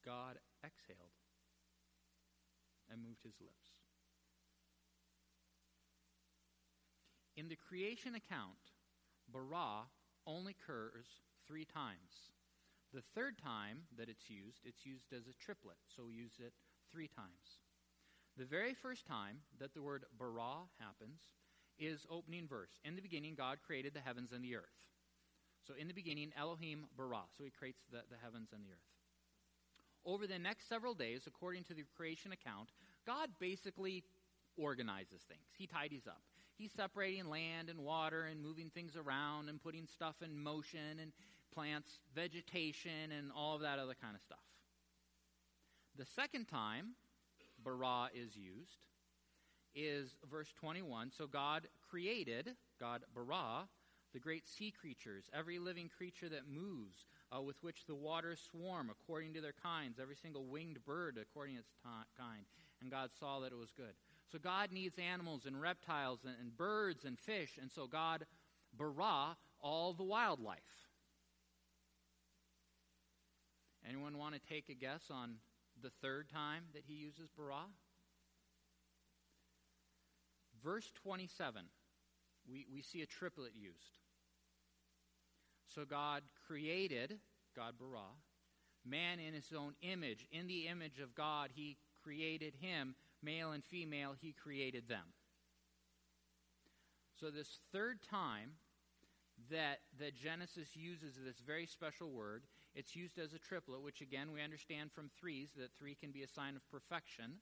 God 0.06 0.38
exhaled 0.64 1.18
and 2.92 3.02
moved 3.02 3.24
his 3.24 3.40
lips. 3.42 3.82
In 7.36 7.50
the 7.50 7.56
creation 7.56 8.14
account, 8.14 8.62
bara 9.32 9.90
only 10.28 10.54
occurs 10.54 11.08
three 11.48 11.66
times. 11.66 12.30
The 12.94 13.02
third 13.16 13.40
time 13.40 13.90
that 13.98 14.08
it's 14.08 14.30
used, 14.30 14.62
it's 14.66 14.86
used 14.86 15.12
as 15.14 15.26
a 15.26 15.34
triplet, 15.44 15.78
so 15.88 16.06
we 16.06 16.14
use 16.14 16.38
it 16.40 16.54
three 16.92 17.08
times. 17.08 17.63
The 18.38 18.46
very 18.46 18.74
first 18.74 19.06
time 19.06 19.38
that 19.60 19.74
the 19.74 19.82
word 19.82 20.06
bara 20.18 20.66
happens 20.80 21.22
is 21.78 22.06
opening 22.10 22.48
verse. 22.48 22.72
In 22.84 22.96
the 22.96 23.02
beginning, 23.02 23.36
God 23.36 23.60
created 23.66 23.94
the 23.94 24.00
heavens 24.00 24.32
and 24.32 24.44
the 24.44 24.56
earth. 24.56 24.64
So 25.68 25.74
in 25.80 25.88
the 25.88 25.94
beginning, 25.94 26.32
Elohim 26.38 26.86
bara. 26.98 27.24
So 27.38 27.44
he 27.44 27.52
creates 27.52 27.82
the, 27.92 28.00
the 28.10 28.18
heavens 28.22 28.50
and 28.54 28.64
the 28.64 28.72
earth. 28.72 28.90
Over 30.06 30.28
the 30.28 30.40
next 30.40 30.68
several 30.68 30.94
days, 30.94 31.22
according 31.28 31.64
to 31.66 31.74
the 31.74 31.84
creation 31.96 32.32
account, 32.32 32.70
God 33.06 33.30
basically 33.40 34.04
organizes 34.58 35.22
things. 35.28 35.48
He 35.58 35.68
tidies 35.68 36.08
up. 36.08 36.22
He's 36.58 36.72
separating 36.72 37.30
land 37.30 37.70
and 37.70 37.80
water 37.80 38.26
and 38.26 38.42
moving 38.42 38.70
things 38.70 38.96
around 38.96 39.50
and 39.50 39.62
putting 39.62 39.88
stuff 39.88 40.16
in 40.24 40.38
motion 40.38 41.00
and 41.02 41.12
plants, 41.54 42.00
vegetation, 42.14 43.12
and 43.18 43.32
all 43.36 43.56
of 43.56 43.62
that 43.62 43.80
other 43.80 43.96
kind 44.00 44.16
of 44.16 44.22
stuff. 44.22 44.44
The 45.98 46.06
second 46.06 46.48
time 46.48 46.96
bara 47.64 48.10
is 48.14 48.36
used 48.36 48.80
is 49.76 50.16
verse 50.30 50.54
21. 50.60 51.12
So 51.18 51.28
God 51.28 51.68
created, 51.90 52.52
God 52.80 53.04
bara, 53.14 53.68
the 54.14 54.20
great 54.20 54.48
sea 54.48 54.72
creatures, 54.72 55.26
every 55.34 55.58
living 55.58 55.90
creature 55.90 56.30
that 56.30 56.48
moves, 56.48 57.06
uh, 57.36 57.42
with 57.42 57.56
which 57.62 57.86
the 57.88 57.96
waters 57.96 58.48
swarm 58.52 58.92
according 58.92 59.34
to 59.34 59.42
their 59.42 59.56
kinds, 59.64 60.00
every 60.00 60.16
single 60.16 60.46
winged 60.46 60.84
bird 60.86 61.18
according 61.20 61.56
to 61.56 61.62
its 61.62 61.72
t- 61.84 61.90
kind. 62.18 62.46
And 62.82 62.92
God 62.92 63.10
saw 63.20 63.40
that 63.40 63.52
it 63.52 63.58
was 63.58 63.72
good. 63.76 63.94
So 64.32 64.38
God 64.38 64.72
needs 64.72 64.98
animals 65.00 65.46
and 65.46 65.60
reptiles 65.60 66.20
and, 66.26 66.36
and 66.40 66.56
birds 66.56 67.06
and 67.06 67.18
fish, 67.18 67.58
and 67.60 67.72
so 67.72 67.88
God 67.88 68.26
bara 68.78 69.38
all 69.62 69.94
the 69.94 70.04
wildlife. 70.04 70.60
Anyone 73.88 74.18
want 74.18 74.36
to 74.36 74.42
take 74.42 74.70
a 74.70 74.74
guess 74.74 75.04
on 75.12 75.36
the 75.84 75.92
third 76.02 76.30
time 76.30 76.64
that 76.74 76.84
he 76.88 76.94
uses 76.94 77.30
bara? 77.38 77.66
Verse 80.64 80.90
27, 81.04 81.64
we, 82.50 82.66
we 82.74 82.82
see 82.82 83.02
a 83.02 83.06
triplet 83.06 83.52
used. 83.54 84.00
So 85.76 85.84
God 85.86 86.24
created, 86.48 87.20
God 87.56 87.74
bara, 87.78 88.08
man 88.86 89.20
in 89.20 89.34
his 89.34 89.52
own 89.58 89.74
image. 89.82 90.26
In 90.32 90.48
the 90.48 90.68
image 90.68 91.00
of 91.00 91.16
God, 91.16 91.50
he 91.54 91.78
created 92.02 92.54
him. 92.60 92.96
Male 93.22 93.52
and 93.52 93.64
female, 93.64 94.16
he 94.20 94.34
created 94.34 94.88
them. 94.88 95.06
So, 97.20 97.30
this 97.30 97.60
third 97.72 98.00
time 98.10 98.52
that, 99.50 99.80
that 100.00 100.16
Genesis 100.16 100.76
uses 100.76 101.16
this 101.24 101.40
very 101.46 101.66
special 101.66 102.12
word 102.12 102.44
it's 102.76 102.96
used 102.96 103.20
as 103.20 103.34
a 103.34 103.40
triplet, 103.40 103.82
which 103.82 104.02
again 104.02 104.32
we 104.34 104.42
understand 104.42 104.92
from 104.92 105.10
threes 105.20 105.50
that 105.58 105.72
three 105.78 105.96
can 105.96 106.12
be 106.12 106.24
a 106.24 106.28
sign 106.28 106.56
of 106.56 106.70
perfection. 106.72 107.40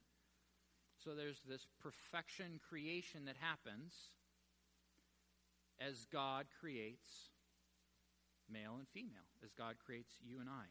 So 1.04 1.16
there's 1.16 1.42
this 1.48 1.66
perfection 1.82 2.60
creation 2.68 3.26
that 3.26 3.36
happens 3.40 3.94
as 5.80 6.06
God 6.12 6.46
creates 6.60 7.30
male 8.52 8.76
and 8.78 8.88
female, 8.94 9.28
as 9.44 9.52
God 9.54 9.76
creates 9.84 10.12
you 10.24 10.40
and 10.40 10.50
I. 10.50 10.66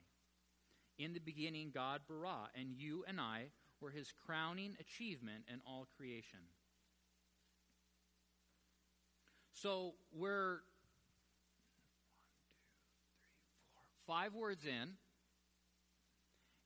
In 1.02 1.14
the 1.14 1.20
beginning, 1.20 1.70
God 1.72 2.02
bara, 2.06 2.50
and 2.54 2.74
you 2.76 3.04
and 3.08 3.20
I 3.20 3.46
were 3.80 3.90
his 3.90 4.12
crowning 4.26 4.76
achievement 4.78 5.44
in 5.52 5.60
all 5.66 5.86
creation. 5.96 6.40
So 9.52 9.94
we're 10.12 10.60
five 14.10 14.34
words 14.34 14.64
in, 14.64 14.88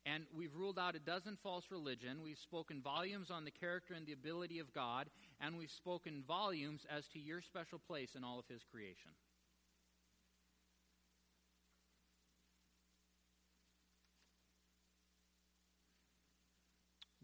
and 0.07 0.25
we've 0.35 0.55
ruled 0.57 0.79
out 0.79 0.97
a 0.97 0.99
dozen 0.99 1.37
false 1.43 1.67
religion. 1.71 2.23
We've 2.25 2.39
spoken 2.39 2.81
volumes 2.81 3.31
on 3.31 3.45
the 3.45 3.51
character 3.51 3.93
and 3.93 4.07
the 4.07 4.15
ability 4.15 4.61
of 4.61 4.73
God, 4.73 5.11
and 5.43 5.59
we've 5.59 5.71
spoken 5.71 6.25
volumes 6.27 6.87
as 6.89 7.07
to 7.09 7.19
your 7.19 7.43
special 7.43 7.79
place 7.79 8.15
in 8.17 8.25
all 8.25 8.39
of 8.39 8.47
His 8.49 8.63
creation. 8.73 9.11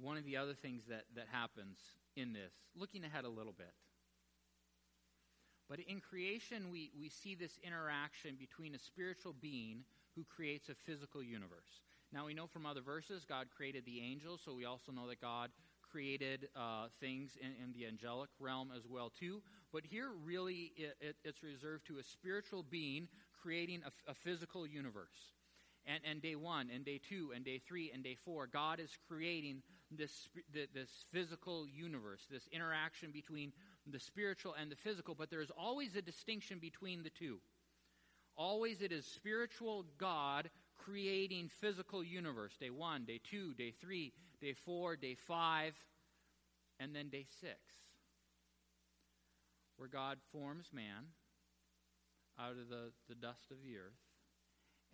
one 0.03 0.17
of 0.17 0.25
the 0.25 0.39
other 0.39 0.55
things 0.55 0.83
that, 0.89 1.05
that 1.15 1.27
happens 1.31 1.77
in 2.17 2.33
this, 2.33 2.55
looking 2.75 3.05
ahead 3.05 3.27
a 3.27 3.29
little 3.29 3.53
bit. 3.53 3.75
But 5.69 5.81
in 5.81 6.01
creation, 6.01 6.71
we, 6.73 6.91
we 6.99 7.11
see 7.11 7.35
this 7.35 7.59
interaction 7.63 8.37
between 8.41 8.75
a 8.75 8.79
spiritual 8.79 9.35
being 9.39 9.85
who 10.15 10.25
creates 10.25 10.69
a 10.69 10.75
physical 10.87 11.23
universe. 11.23 11.83
Now, 12.13 12.27
we 12.27 12.35
know 12.35 12.47
from 12.47 12.67
other 12.67 12.81
verses 12.81 13.25
God 13.25 13.47
created 13.57 13.85
the 13.85 14.01
angels, 14.01 14.41
so 14.45 14.55
we 14.55 14.65
also 14.65 14.91
know 14.91 15.09
that 15.09 15.21
God 15.21 15.51
created 15.91 16.49
uh, 16.57 16.87
things 17.01 17.37
in, 17.41 17.49
in, 17.63 17.73
the 17.73 17.87
angelic 17.87 18.31
realm 18.39 18.71
as 18.77 18.83
well, 18.89 19.11
too. 19.19 19.43
But 19.73 19.83
here, 19.85 20.09
really, 20.25 20.73
it, 20.77 20.97
it, 21.01 21.17
it's 21.25 21.43
reserved 21.43 21.87
to 21.89 21.99
a 21.99 22.05
spiritual 22.05 22.65
being 22.69 23.09
creating 23.43 23.83
a, 23.85 24.11
a 24.11 24.15
physical 24.15 24.67
universe. 24.67 25.35
And, 25.87 26.01
and, 26.05 26.21
day 26.23 26.37
one, 26.37 26.69
and 26.75 26.85
day 26.85 27.01
two, 27.09 27.33
and 27.35 27.45
day 27.45 27.61
three, 27.67 27.91
and 27.93 28.05
day 28.05 28.17
four, 28.25 28.47
God 28.47 28.81
is 28.81 28.91
creating 29.09 29.63
this, 29.91 30.29
this 30.53 30.91
physical 31.13 31.67
universe, 31.67 32.21
this 32.31 32.47
interaction 32.53 33.11
between 33.13 33.53
the 33.87 33.99
spiritual 33.99 34.55
and 34.61 34.71
the 34.71 34.77
physical, 34.77 35.15
but 35.15 35.31
there 35.31 35.41
is 35.41 35.51
always 35.57 35.97
a 35.97 36.03
distinction 36.03 36.59
between 36.59 37.03
the 37.03 37.11
two. 37.11 37.39
Always 38.41 38.81
it 38.81 38.91
is 38.91 39.05
spiritual 39.05 39.85
God 39.99 40.49
creating 40.79 41.51
physical 41.61 42.03
universe. 42.03 42.57
Day 42.59 42.71
one, 42.71 43.05
day 43.05 43.21
two, 43.23 43.53
day 43.53 43.75
three, 43.83 44.15
day 44.41 44.55
four, 44.65 44.97
day 44.97 45.15
five, 45.15 45.75
and 46.79 46.97
then 46.97 47.11
day 47.11 47.27
six, 47.43 47.59
where 49.77 49.91
God 49.91 50.17
forms 50.33 50.71
man 50.73 51.13
out 52.41 52.53
of 52.53 52.71
the, 52.71 52.93
the 53.11 53.15
dust 53.15 53.51
of 53.51 53.59
the 53.63 53.77
earth, 53.77 54.01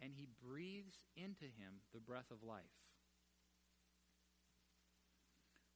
and 0.03 0.11
he 0.13 0.27
breathes 0.45 0.97
into 1.17 1.45
him 1.45 1.83
the 1.95 2.01
breath 2.01 2.33
of 2.33 2.43
life. 2.43 2.65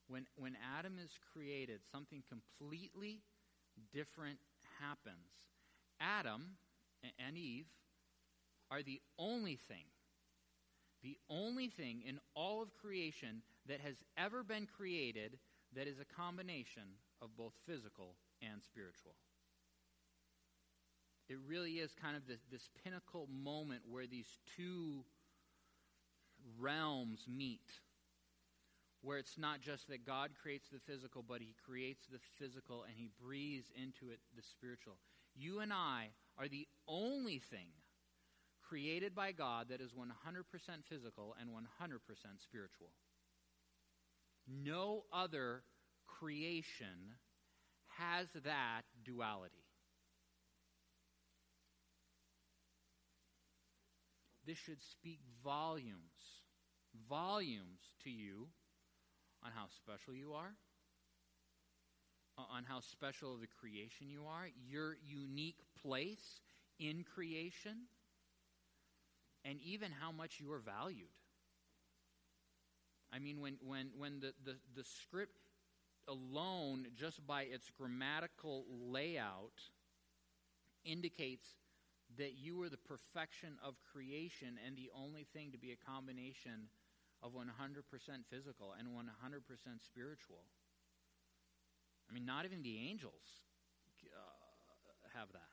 When, 0.08 0.26
when 0.34 0.56
Adam 0.76 0.94
is 1.00 1.12
created, 1.32 1.82
something 1.92 2.24
completely 2.28 3.20
different 3.94 4.40
happens. 4.80 5.46
Adam 6.00 6.56
and 7.18 7.36
Eve 7.36 7.66
are 8.70 8.82
the 8.82 9.00
only 9.18 9.56
thing, 9.56 9.84
the 11.02 11.16
only 11.28 11.68
thing 11.68 12.02
in 12.06 12.18
all 12.34 12.62
of 12.62 12.74
creation 12.74 13.42
that 13.66 13.80
has 13.80 13.96
ever 14.16 14.42
been 14.42 14.66
created 14.66 15.38
that 15.74 15.86
is 15.86 15.98
a 15.98 16.14
combination 16.16 16.82
of 17.22 17.36
both 17.36 17.52
physical 17.66 18.16
and 18.42 18.62
spiritual. 18.62 19.14
It 21.28 21.38
really 21.46 21.74
is 21.74 21.92
kind 21.94 22.16
of 22.16 22.26
this, 22.26 22.40
this 22.50 22.68
pinnacle 22.82 23.28
moment 23.30 23.82
where 23.88 24.06
these 24.06 24.38
two 24.56 25.04
realms 26.58 27.24
meet 27.28 27.70
where 29.02 29.18
it's 29.18 29.38
not 29.38 29.60
just 29.60 29.88
that 29.88 30.04
God 30.04 30.30
creates 30.40 30.68
the 30.68 30.78
physical, 30.78 31.24
but 31.26 31.40
He 31.40 31.54
creates 31.64 32.06
the 32.06 32.20
physical 32.38 32.84
and 32.84 32.94
He 32.96 33.08
breathes 33.22 33.70
into 33.74 34.12
it 34.12 34.20
the 34.36 34.42
spiritual. 34.42 34.96
You 35.34 35.60
and 35.60 35.72
I 35.72 36.08
are 36.40 36.48
the 36.48 36.66
only 36.88 37.38
thing 37.38 37.68
created 38.66 39.14
by 39.14 39.32
God 39.32 39.66
that 39.68 39.80
is 39.80 39.90
100% 39.92 40.06
physical 40.88 41.34
and 41.38 41.50
100% 41.50 41.58
spiritual. 42.42 42.90
No 44.48 45.02
other 45.12 45.62
creation 46.06 47.16
has 47.98 48.26
that 48.44 48.82
duality. 49.04 49.66
This 54.46 54.56
should 54.56 54.82
speak 54.82 55.20
volumes, 55.44 55.98
volumes 57.08 57.80
to 58.04 58.10
you 58.10 58.48
on 59.44 59.52
how 59.54 59.66
special 59.68 60.14
you 60.14 60.32
are, 60.32 60.54
uh, 62.38 62.42
on 62.50 62.64
how 62.64 62.80
special 62.80 63.36
the 63.36 63.46
creation 63.60 64.08
you 64.08 64.24
are, 64.24 64.48
your 64.66 64.96
unique 65.06 65.60
place 65.82 66.40
in 66.78 67.04
creation, 67.04 67.86
and 69.44 69.58
even 69.62 69.90
how 69.90 70.12
much 70.12 70.40
you 70.40 70.50
are 70.52 70.58
valued. 70.60 71.08
I 73.12 73.18
mean, 73.18 73.40
when, 73.40 73.56
when, 73.66 73.90
when 73.98 74.20
the, 74.20 74.32
the, 74.44 74.56
the 74.76 74.84
script 74.84 75.36
alone, 76.08 76.86
just 76.96 77.26
by 77.26 77.42
its 77.42 77.70
grammatical 77.76 78.64
layout, 78.70 79.60
indicates 80.84 81.46
that 82.18 82.34
you 82.38 82.60
are 82.62 82.68
the 82.68 82.76
perfection 82.78 83.54
of 83.64 83.74
creation 83.92 84.58
and 84.66 84.76
the 84.76 84.90
only 84.94 85.26
thing 85.32 85.52
to 85.52 85.58
be 85.58 85.72
a 85.72 85.76
combination 85.90 86.68
of 87.22 87.32
100% 87.32 87.46
physical 88.30 88.74
and 88.78 88.88
100% 88.88 89.04
spiritual. 89.84 90.44
I 92.08 92.14
mean, 92.14 92.24
not 92.24 92.44
even 92.44 92.62
the 92.62 92.78
angels 92.90 93.44
uh, 94.10 95.18
have 95.18 95.28
that. 95.32 95.49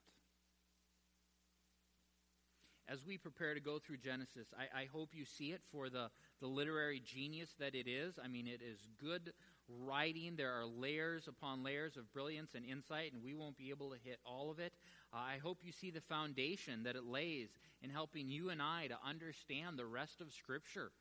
As 2.89 3.05
we 3.05 3.17
prepare 3.17 3.53
to 3.53 3.59
go 3.59 3.79
through 3.79 3.97
Genesis, 3.97 4.47
I, 4.57 4.83
I 4.83 4.85
hope 4.85 5.09
you 5.13 5.25
see 5.25 5.51
it 5.51 5.61
for 5.71 5.89
the, 5.89 6.09
the 6.39 6.47
literary 6.47 7.01
genius 7.03 7.49
that 7.59 7.75
it 7.75 7.87
is. 7.87 8.17
I 8.23 8.27
mean, 8.29 8.47
it 8.47 8.61
is 8.61 8.79
good 9.01 9.33
writing. 9.67 10.35
There 10.37 10.53
are 10.53 10.65
layers 10.65 11.27
upon 11.27 11.63
layers 11.63 11.97
of 11.97 12.11
brilliance 12.13 12.51
and 12.55 12.65
insight, 12.65 13.11
and 13.11 13.21
we 13.21 13.33
won't 13.33 13.57
be 13.57 13.69
able 13.71 13.89
to 13.89 13.97
hit 14.01 14.19
all 14.25 14.49
of 14.49 14.59
it. 14.59 14.73
Uh, 15.13 15.17
I 15.17 15.37
hope 15.37 15.59
you 15.63 15.71
see 15.71 15.91
the 15.91 16.01
foundation 16.01 16.83
that 16.83 16.95
it 16.95 17.03
lays 17.03 17.49
in 17.81 17.89
helping 17.89 18.29
you 18.29 18.49
and 18.49 18.61
I 18.61 18.87
to 18.87 18.97
understand 19.05 19.77
the 19.77 19.85
rest 19.85 20.21
of 20.21 20.31
Scripture. 20.31 20.91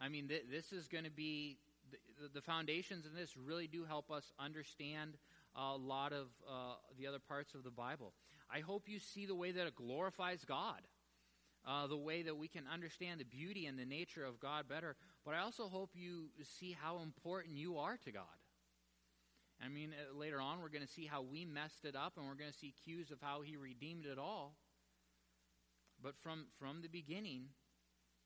I 0.00 0.08
mean, 0.08 0.28
th- 0.28 0.44
this 0.50 0.72
is 0.72 0.88
going 0.88 1.04
to 1.04 1.10
be 1.10 1.58
the, 1.90 2.28
the, 2.34 2.40
foundations 2.40 3.06
in 3.06 3.14
this 3.14 3.36
really 3.36 3.66
do 3.66 3.84
help 3.84 4.10
us 4.10 4.32
understand 4.38 5.16
a 5.54 5.76
lot 5.76 6.12
of 6.12 6.26
uh, 6.48 6.74
the 6.98 7.06
other 7.06 7.18
parts 7.18 7.54
of 7.54 7.62
the 7.62 7.70
Bible. 7.70 8.12
I 8.50 8.60
hope 8.60 8.88
you 8.88 8.98
see 8.98 9.26
the 9.26 9.34
way 9.34 9.52
that 9.52 9.66
it 9.66 9.74
glorifies 9.74 10.44
God, 10.44 10.80
uh, 11.66 11.86
the 11.86 11.96
way 11.96 12.22
that 12.22 12.36
we 12.36 12.48
can 12.48 12.64
understand 12.72 13.20
the 13.20 13.24
beauty 13.24 13.66
and 13.66 13.78
the 13.78 13.84
nature 13.84 14.24
of 14.24 14.38
God 14.40 14.68
better. 14.68 14.96
But 15.24 15.34
I 15.34 15.40
also 15.40 15.64
hope 15.64 15.90
you 15.94 16.26
see 16.58 16.76
how 16.80 17.00
important 17.00 17.56
you 17.56 17.78
are 17.78 17.96
to 18.04 18.12
God. 18.12 18.24
I 19.64 19.68
mean, 19.68 19.92
uh, 19.92 20.16
later 20.16 20.40
on, 20.40 20.60
we're 20.60 20.68
going 20.68 20.86
to 20.86 20.92
see 20.92 21.06
how 21.06 21.22
we 21.22 21.44
messed 21.44 21.84
it 21.84 21.96
up, 21.96 22.14
and 22.16 22.26
we're 22.26 22.34
going 22.34 22.52
to 22.52 22.58
see 22.58 22.74
cues 22.84 23.10
of 23.10 23.18
how 23.20 23.40
He 23.40 23.56
redeemed 23.56 24.04
it 24.06 24.18
all. 24.18 24.54
But 26.02 26.14
from, 26.22 26.46
from 26.58 26.82
the 26.82 26.88
beginning, 26.88 27.46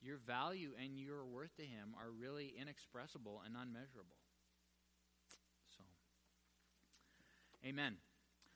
your 0.02 0.18
value 0.26 0.70
and 0.82 0.98
your 0.98 1.24
worth 1.24 1.54
to 1.56 1.62
Him 1.62 1.94
are 1.96 2.10
really 2.10 2.52
inexpressible 2.60 3.42
and 3.46 3.54
unmeasurable. 3.54 4.16
So, 5.76 5.84
amen. 7.64 7.94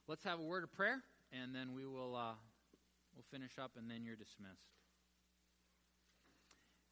Let's 0.09 0.25
have 0.25 0.41
a 0.41 0.43
word 0.43 0.65
of 0.65 0.73
prayer, 0.73 1.01
and 1.33 1.55
then 1.55 1.75
we 1.75 1.87
will 1.87 2.17
uh, 2.17 2.35
we'll 3.15 3.25
finish 3.31 3.59
up, 3.59 3.73
and 3.79 3.91
then 3.91 4.05
you're 4.05 4.17
dismissed. 4.17 4.75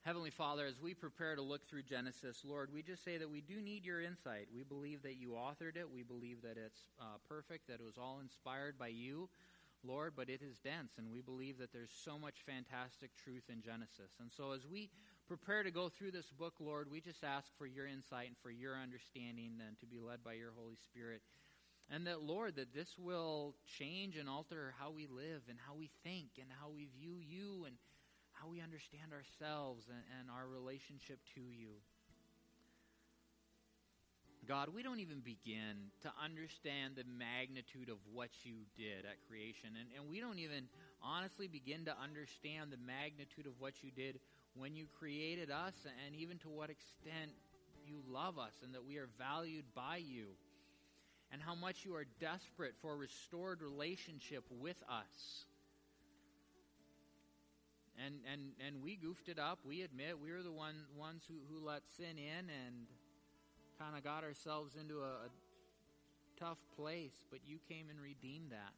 Heavenly 0.04 0.30
Father, 0.30 0.66
as 0.66 0.80
we 0.80 0.94
prepare 0.94 1.36
to 1.36 1.42
look 1.42 1.68
through 1.68 1.84
Genesis, 1.84 2.42
Lord, 2.44 2.70
we 2.74 2.82
just 2.82 3.04
say 3.04 3.18
that 3.18 3.30
we 3.30 3.40
do 3.40 3.62
need 3.62 3.84
your 3.84 4.02
insight. 4.02 4.48
We 4.52 4.64
believe 4.64 5.02
that 5.02 5.14
you 5.14 5.38
authored 5.38 5.76
it. 5.76 5.88
We 5.88 6.02
believe 6.02 6.42
that 6.42 6.56
it's 6.58 6.90
uh, 7.00 7.22
perfect, 7.28 7.68
that 7.68 7.78
it 7.78 7.84
was 7.84 7.98
all 7.98 8.18
inspired 8.20 8.76
by 8.78 8.88
you. 8.88 9.28
Lord, 9.84 10.14
but 10.16 10.30
it 10.30 10.42
is 10.42 10.58
dense, 10.62 10.94
and 10.98 11.10
we 11.10 11.22
believe 11.22 11.58
that 11.58 11.72
there's 11.72 11.90
so 11.90 12.18
much 12.18 12.46
fantastic 12.46 13.10
truth 13.16 13.42
in 13.50 13.62
Genesis. 13.62 14.14
And 14.20 14.30
so, 14.30 14.52
as 14.52 14.62
we 14.64 14.90
prepare 15.26 15.62
to 15.62 15.70
go 15.70 15.88
through 15.88 16.12
this 16.12 16.30
book, 16.30 16.54
Lord, 16.60 16.90
we 16.90 17.00
just 17.00 17.24
ask 17.24 17.50
for 17.58 17.66
your 17.66 17.86
insight 17.86 18.28
and 18.28 18.36
for 18.42 18.50
your 18.50 18.78
understanding 18.78 19.58
and 19.66 19.78
to 19.80 19.86
be 19.86 19.98
led 19.98 20.22
by 20.22 20.34
your 20.34 20.52
Holy 20.56 20.76
Spirit. 20.76 21.22
And 21.92 22.06
that, 22.06 22.22
Lord, 22.22 22.56
that 22.56 22.72
this 22.72 22.88
will 22.98 23.54
change 23.78 24.16
and 24.16 24.26
alter 24.26 24.72
how 24.80 24.90
we 24.90 25.06
live 25.06 25.42
and 25.50 25.58
how 25.60 25.74
we 25.76 25.90
think 26.02 26.40
and 26.40 26.48
how 26.58 26.70
we 26.70 26.88
view 26.98 27.20
you 27.20 27.66
and 27.66 27.76
how 28.32 28.48
we 28.48 28.62
understand 28.62 29.12
ourselves 29.12 29.84
and, 29.92 30.00
and 30.18 30.30
our 30.32 30.48
relationship 30.48 31.20
to 31.34 31.42
you. 31.42 31.76
God, 34.48 34.70
we 34.74 34.82
don't 34.82 34.98
even 34.98 35.20
begin 35.20 35.92
to 36.00 36.10
understand 36.16 36.96
the 36.96 37.04
magnitude 37.04 37.88
of 37.92 37.98
what 38.10 38.30
you 38.42 38.64
did 38.74 39.04
at 39.04 39.20
creation. 39.28 39.76
And, 39.78 39.86
and 39.94 40.10
we 40.10 40.18
don't 40.18 40.40
even 40.40 40.66
honestly 41.04 41.46
begin 41.46 41.84
to 41.84 41.94
understand 41.94 42.72
the 42.72 42.80
magnitude 42.80 43.46
of 43.46 43.52
what 43.60 43.84
you 43.84 43.92
did 43.92 44.18
when 44.56 44.74
you 44.74 44.86
created 44.98 45.50
us 45.50 45.74
and 45.84 46.16
even 46.16 46.38
to 46.38 46.48
what 46.48 46.70
extent 46.70 47.30
you 47.84 48.00
love 48.08 48.38
us 48.38 48.52
and 48.64 48.74
that 48.74 48.84
we 48.84 48.96
are 48.96 49.08
valued 49.18 49.64
by 49.76 49.98
you. 49.98 50.34
And 51.42 51.48
how 51.48 51.58
much 51.58 51.82
you 51.84 51.96
are 51.96 52.06
desperate 52.20 52.74
for 52.80 52.92
a 52.92 52.96
restored 52.96 53.62
relationship 53.62 54.44
with 54.60 54.76
us. 54.88 55.42
And, 57.98 58.14
and, 58.30 58.54
and 58.64 58.82
we 58.82 58.94
goofed 58.94 59.28
it 59.28 59.40
up. 59.40 59.58
We 59.66 59.82
admit 59.82 60.22
we 60.22 60.30
were 60.30 60.42
the 60.42 60.52
one, 60.52 60.86
ones 60.96 61.22
who, 61.26 61.34
who 61.50 61.66
let 61.66 61.82
sin 61.96 62.14
in 62.14 62.46
and 62.46 62.86
kind 63.78 63.96
of 63.96 64.04
got 64.04 64.22
ourselves 64.22 64.76
into 64.78 65.00
a, 65.00 65.26
a 65.26 65.30
tough 66.38 66.58
place, 66.76 67.18
but 67.30 67.40
you 67.44 67.58
came 67.68 67.90
and 67.90 67.98
redeemed 67.98 68.52
that. 68.52 68.74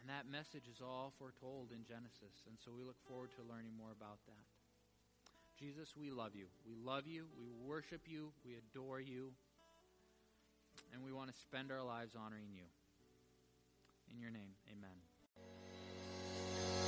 And 0.00 0.10
that 0.10 0.28
message 0.30 0.68
is 0.68 0.84
all 0.84 1.12
foretold 1.18 1.72
in 1.72 1.88
Genesis, 1.88 2.44
and 2.46 2.56
so 2.62 2.70
we 2.76 2.84
look 2.84 3.00
forward 3.08 3.30
to 3.36 3.42
learning 3.48 3.72
more 3.80 3.96
about 3.96 4.20
that. 4.28 4.44
Jesus, 5.58 5.96
we 5.96 6.10
love 6.10 6.36
you. 6.36 6.46
We 6.68 6.76
love 6.76 7.06
you. 7.06 7.24
We 7.40 7.48
worship 7.64 8.02
you. 8.06 8.28
We 8.44 8.56
adore 8.60 9.00
you. 9.00 9.32
And 10.92 11.04
we 11.04 11.12
want 11.12 11.32
to 11.32 11.40
spend 11.40 11.70
our 11.70 11.82
lives 11.82 12.16
honoring 12.16 12.50
you. 12.52 12.64
In 14.12 14.20
your 14.20 14.30
name, 14.30 14.50
amen. 14.68 14.90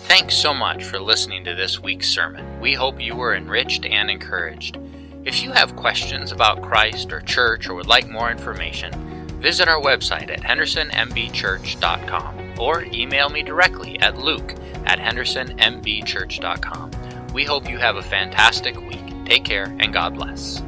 Thanks 0.04 0.34
so 0.34 0.52
much 0.52 0.84
for 0.84 0.98
listening 0.98 1.44
to 1.44 1.54
this 1.54 1.78
week's 1.78 2.08
sermon. 2.08 2.60
We 2.60 2.74
hope 2.74 3.00
you 3.00 3.14
were 3.14 3.34
enriched 3.34 3.84
and 3.84 4.10
encouraged. 4.10 4.78
If 5.24 5.42
you 5.42 5.52
have 5.52 5.76
questions 5.76 6.32
about 6.32 6.62
Christ 6.62 7.12
or 7.12 7.20
church 7.20 7.68
or 7.68 7.74
would 7.74 7.86
like 7.86 8.08
more 8.08 8.30
information, 8.30 8.92
visit 9.40 9.68
our 9.68 9.80
website 9.80 10.30
at 10.30 10.40
hendersonmbchurch.com 10.40 12.58
or 12.58 12.84
email 12.84 13.28
me 13.28 13.42
directly 13.42 13.98
at 14.00 14.16
luke 14.16 14.54
at 14.86 14.98
hendersonmbchurch.com. 14.98 16.90
We 17.32 17.44
hope 17.44 17.68
you 17.68 17.78
have 17.78 17.96
a 17.96 18.02
fantastic 18.02 18.80
week. 18.80 19.26
Take 19.26 19.44
care 19.44 19.76
and 19.78 19.92
God 19.92 20.14
bless. 20.14 20.62